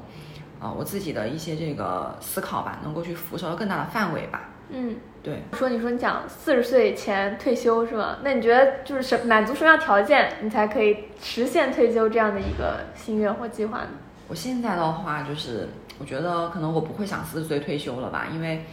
[0.60, 4.52] 啊我自己的一些这个思考吧，能够去辐射到更大的范围吧。
[4.70, 5.42] 嗯，对。
[5.54, 8.18] 说你说你讲四十岁前退休是吗？
[8.24, 13.90] 那你觉得就是什满足什么样条件，你才可以实现退休这样的一个心愿或计划呢？
[14.28, 15.68] 我现在的话就是，
[15.98, 18.64] 我觉得可能我不会想四十岁退休了吧，因为。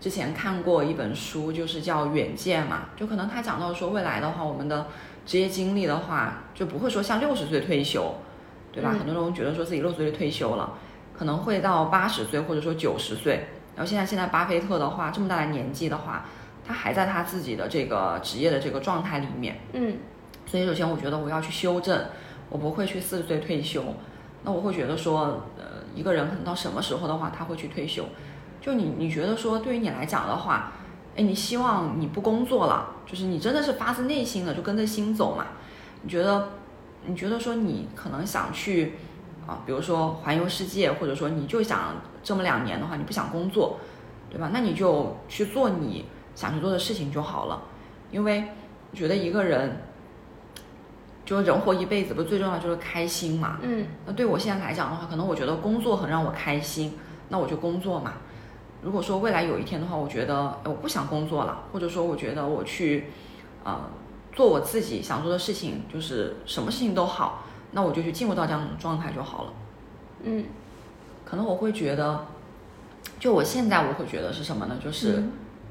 [0.00, 4.86] 之前看过一本书，就是叫《远见》嘛，就可能他讲到说，未来的话，我们的
[5.26, 8.14] 职业经历的话，就不会说像六十岁退休，
[8.72, 8.92] 对吧？
[8.98, 10.72] 很多人觉得说自己六十岁退休了，
[11.14, 13.46] 可能会到八十岁或者说九十岁。
[13.76, 16.24] 然后现在现在巴菲特的话，这么大的年纪的话，
[16.66, 19.60] 他还在他自己的这个职业的这个状态里面。
[19.74, 19.98] 嗯。
[20.46, 22.06] 所以首先我觉得我要去修正，
[22.48, 23.84] 我不会去四十岁退休。
[24.42, 28.06] 那我会觉得说，呃，一个人可能到什么时候的话，他会去退休？
[28.60, 30.72] 就你，你觉得说对于你来讲的话，
[31.16, 35.46] 哎，你希望你不工作了，就是你真的是发自内心的就跟着心走嘛？
[36.02, 36.50] 你觉得，
[37.06, 38.94] 你觉得说你可能想去
[39.46, 43.78] 啊，比如说环游世界，或者说你就想这么两年的话，你不想工作，
[44.30, 44.50] 对吧？
[44.52, 46.04] 那你就去做你
[46.34, 47.62] 想去做的事情就好了。
[48.10, 48.44] 因为
[48.92, 49.80] 觉得一个人，
[51.24, 53.58] 就人活一辈子，不最重要就是开心嘛？
[53.62, 53.86] 嗯。
[54.04, 56.98] 那对我现在来讲的话，可能我觉得工作很让我开心，
[57.28, 58.14] 那我就工作嘛。
[58.82, 63.08] 如果说未来有一天的话，我觉得我不想工作了，或者说我觉得我去，
[63.62, 63.78] 呃，
[64.32, 69.52] 做我自己想做的事情，就是什么事情都好，那我就去进入到这样的状态就好了。
[70.22, 70.46] 嗯，
[71.26, 72.26] 可能我会觉得，
[73.18, 74.78] 就我现在我会觉得是什么呢？
[74.82, 75.24] 就是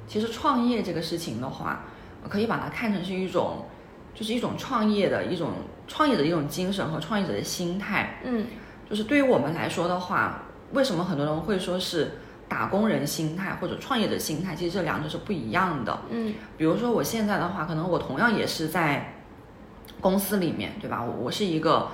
[0.07, 1.86] 其实创业这个事情的话，
[2.30, 3.66] 可以把它看成是一种，
[4.14, 5.49] 就是一种创业的一种
[5.88, 8.20] 创业的一种精神和创业者的心态。
[8.24, 8.45] 嗯，
[8.88, 10.43] 就是对于我们来说的话，
[10.74, 12.12] 为什么很多人会说是？
[12.49, 15.97] 打工人心态或者创业者心态，其实这两者是不一样的。
[16.09, 19.13] 嗯，比如说我现在的话，可能我同样也是在
[20.01, 21.01] 公司里面，对吧？
[21.01, 21.89] 我我是一个，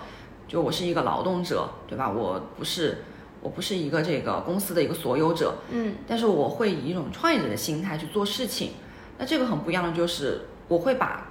[0.47, 2.09] 就我是一个劳动者，对吧？
[2.09, 3.03] 我不是
[3.41, 8.71] 我不是一个这个公司的一个所有者，嗯但是我会以一种创业者的心态去做事情。
[9.17, 11.27] 那这个很不一样的就是，我会把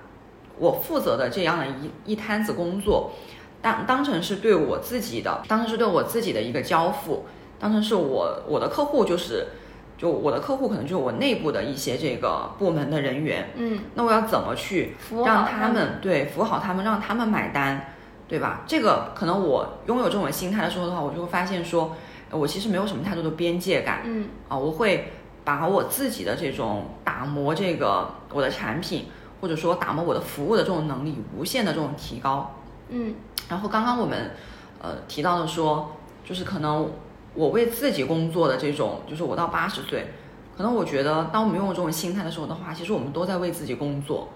[0.58, 3.12] 我负责的这样的一一摊子工作，
[3.60, 7.24] 当当成是对我自己的，当成是对我自己的一个交付，
[7.64, 9.46] 当成是我我的客户就是，
[9.96, 14.94] 就我的客户可能就是我内部的一些这个部门的人员，嗯，那我要怎么去
[15.24, 17.94] 让他他们对服务好他们，让他们买单，
[18.28, 18.64] 对吧？
[18.66, 21.96] 这个可能我拥有这种心态的时候的话，我就会发现说，
[22.30, 29.06] 呃我其实没有什么太多的边界感，嗯啊，我会把我自己的这种打磨这个我的产品，
[29.40, 32.54] 或者说打磨我的服务的这种能力，无限的这种提高。
[32.90, 33.14] 嗯
[33.48, 34.32] 然后刚刚我们
[34.82, 35.92] 呃提到的说，
[36.22, 36.90] 就是可能
[37.34, 40.06] 我为自己工作的这种，就是我到八十岁，
[40.56, 44.28] 可能我觉得当我们拥有这种心态的时候的话，其实我们都在为自己工作。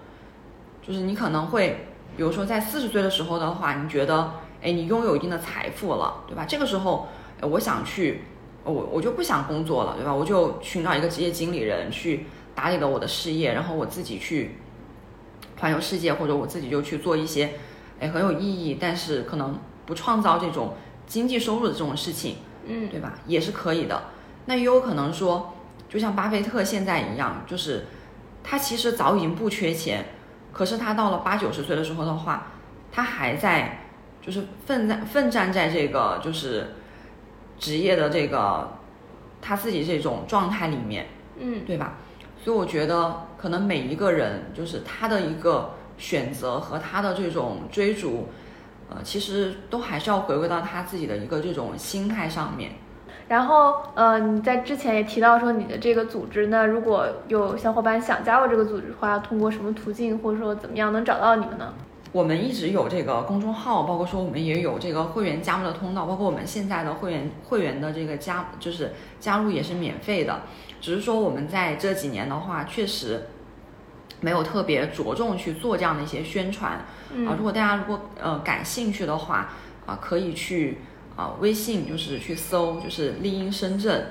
[0.81, 1.87] 就是你可能会，
[2.17, 4.31] 比如说在四十岁的时候的话，你觉得，
[4.61, 6.45] 哎，你拥有一定的财富了，对吧？
[6.45, 7.07] 这个时候，
[7.41, 8.23] 我想去，
[8.63, 10.13] 我我就不想工作了，对吧？
[10.13, 12.25] 我就寻找一个职业经理人去
[12.55, 14.55] 打理了我的事业，然后我自己去
[15.59, 17.51] 环游世界，或者我自己就去做一些，
[17.99, 20.73] 哎，很有意义，但是可能不创造这种
[21.05, 22.37] 经济收入的这种事情，
[22.69, 23.13] 嗯对吧？
[23.25, 24.01] 也是可以的。
[24.45, 25.53] 那也有可能说，
[25.89, 27.87] 就像巴菲特现在一样，就是
[28.43, 30.05] 他其实早已经不缺钱，
[30.53, 32.47] 可是他到了八九十岁的时候的话，
[32.91, 33.79] 他还在
[34.21, 36.75] 就是奋战奋战在这个就是
[37.57, 38.77] 职业的这个
[39.41, 41.07] 他自己这种状态里面，
[41.37, 41.97] 嗯对吧？
[42.43, 48.29] 所以我觉得可能每一个人就是他的一个选择和他的这种追逐，
[48.89, 52.71] 呃，其实都还是要回归到他自己的一个这种心态上面。
[53.27, 61.71] 然后，呃，你在之前也提到说你的这个组织呢，如果有小伙伴想加入这个组织的话，要通过什么途径，或者说怎么样能找到你们呢？
[62.11, 70.41] 我们一直有这个公众号，包括说我们也有这个会员加入的通道，包括我们现在的会员会员的这个加就是加入也是免费的，
[70.81, 73.27] 只是说我们在这几年的话，确实
[74.21, 76.71] 没有特别着重去做这样的一些宣传。
[76.73, 76.85] 啊。
[77.13, 77.25] 嗯。
[77.37, 79.49] 如果大家如果呃感兴趣的话
[79.85, 80.79] 啊，可以去
[81.15, 84.07] 啊微信就是去搜就是丽英深圳，啊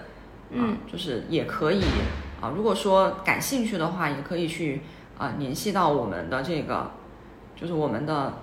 [0.51, 1.83] 嗯，就是也可以。
[2.41, 2.53] 啊。
[2.55, 4.83] 如果说感兴趣的话，也可以去
[5.17, 6.91] 啊联系到我们的这个，
[7.55, 8.35] 就是我们的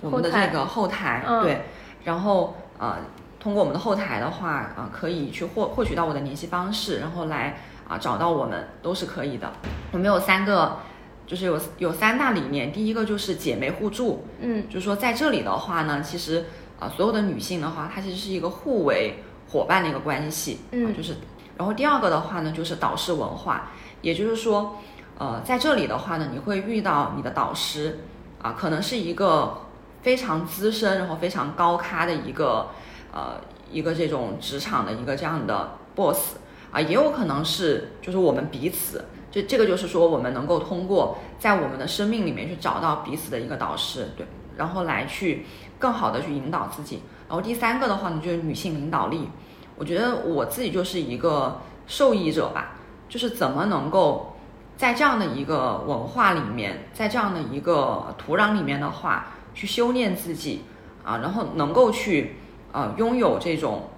[0.00, 1.42] 我们的这个后台，嗯。
[1.42, 1.62] 对，
[2.04, 2.98] 然后啊
[3.40, 7.58] 通过我们的后台的话啊，可以去获获取到我的联系方式，然后来
[7.88, 9.52] 啊找到我们都是可以的。
[9.92, 10.78] 我们有三个。
[11.26, 16.44] 就是有有三大理念，第一个就是姐妹互助，嗯就是说在这里的话呢，其实
[16.78, 21.14] 啊、所有的女性的话，她其实是一个互为伙伴的一个关系，嗯啊就是，
[21.56, 23.70] 然后第二个的话呢，就是导师文化，
[24.02, 24.76] 也就是说，
[25.16, 28.00] 呃，在这里的话呢，你会遇到你的导师，
[28.42, 29.62] 啊，可能是一个
[30.02, 32.68] 非常资深，然后非常高咖的一个，
[33.10, 36.34] 呃，一个这种职场的一个这样的 boss，
[36.74, 39.04] 啊，也有可能是就是我们彼此。
[39.30, 45.46] 这这个就是说，我们能够通过在我们的生命里面去找到彼此的一个导师，对，然后来去
[45.78, 47.02] 更好的去引导自己。
[47.28, 49.28] 然后第三个的话呢，就是女性领导力。
[49.76, 52.76] 我觉得我自己就是一个受益者吧，
[53.08, 54.36] 就是怎么能够
[54.76, 60.62] 在这样的一个文化里面，在这样的一个土壤里面的话，去修炼自己
[61.04, 62.36] 啊，然后能够去
[62.70, 63.90] 呃拥有这种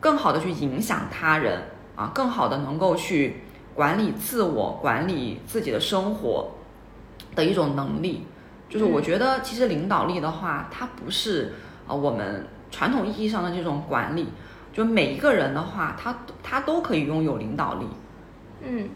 [0.00, 1.69] 更好的去影响他人
[2.00, 3.42] 啊，更好的能够去
[3.74, 6.48] 管理自我、管理自己的生活
[7.34, 8.24] 的一种能力。
[8.70, 11.52] 就是我觉得，其实领导力的话，它不是
[11.86, 14.28] 啊我们传统意义上的这种管理，
[14.72, 17.86] 就每一个人的话，他他都可以拥有领导力。
[18.62, 18.88] 嗯，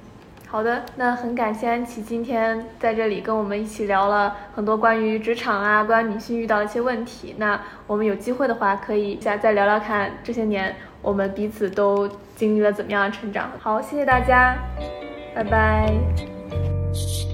[0.47, 7.35] 好的，那很感谢安琪今天在这里跟我们一起聊了很多关于职场啊，关于女性遇到的一些问题。
[7.37, 12.09] 那我们有机会的话，可以再再聊聊看这些年我们彼此都
[12.45, 13.51] 经历了怎么样的成长。
[13.59, 14.55] 好谢谢大家
[15.35, 17.34] 拜拜。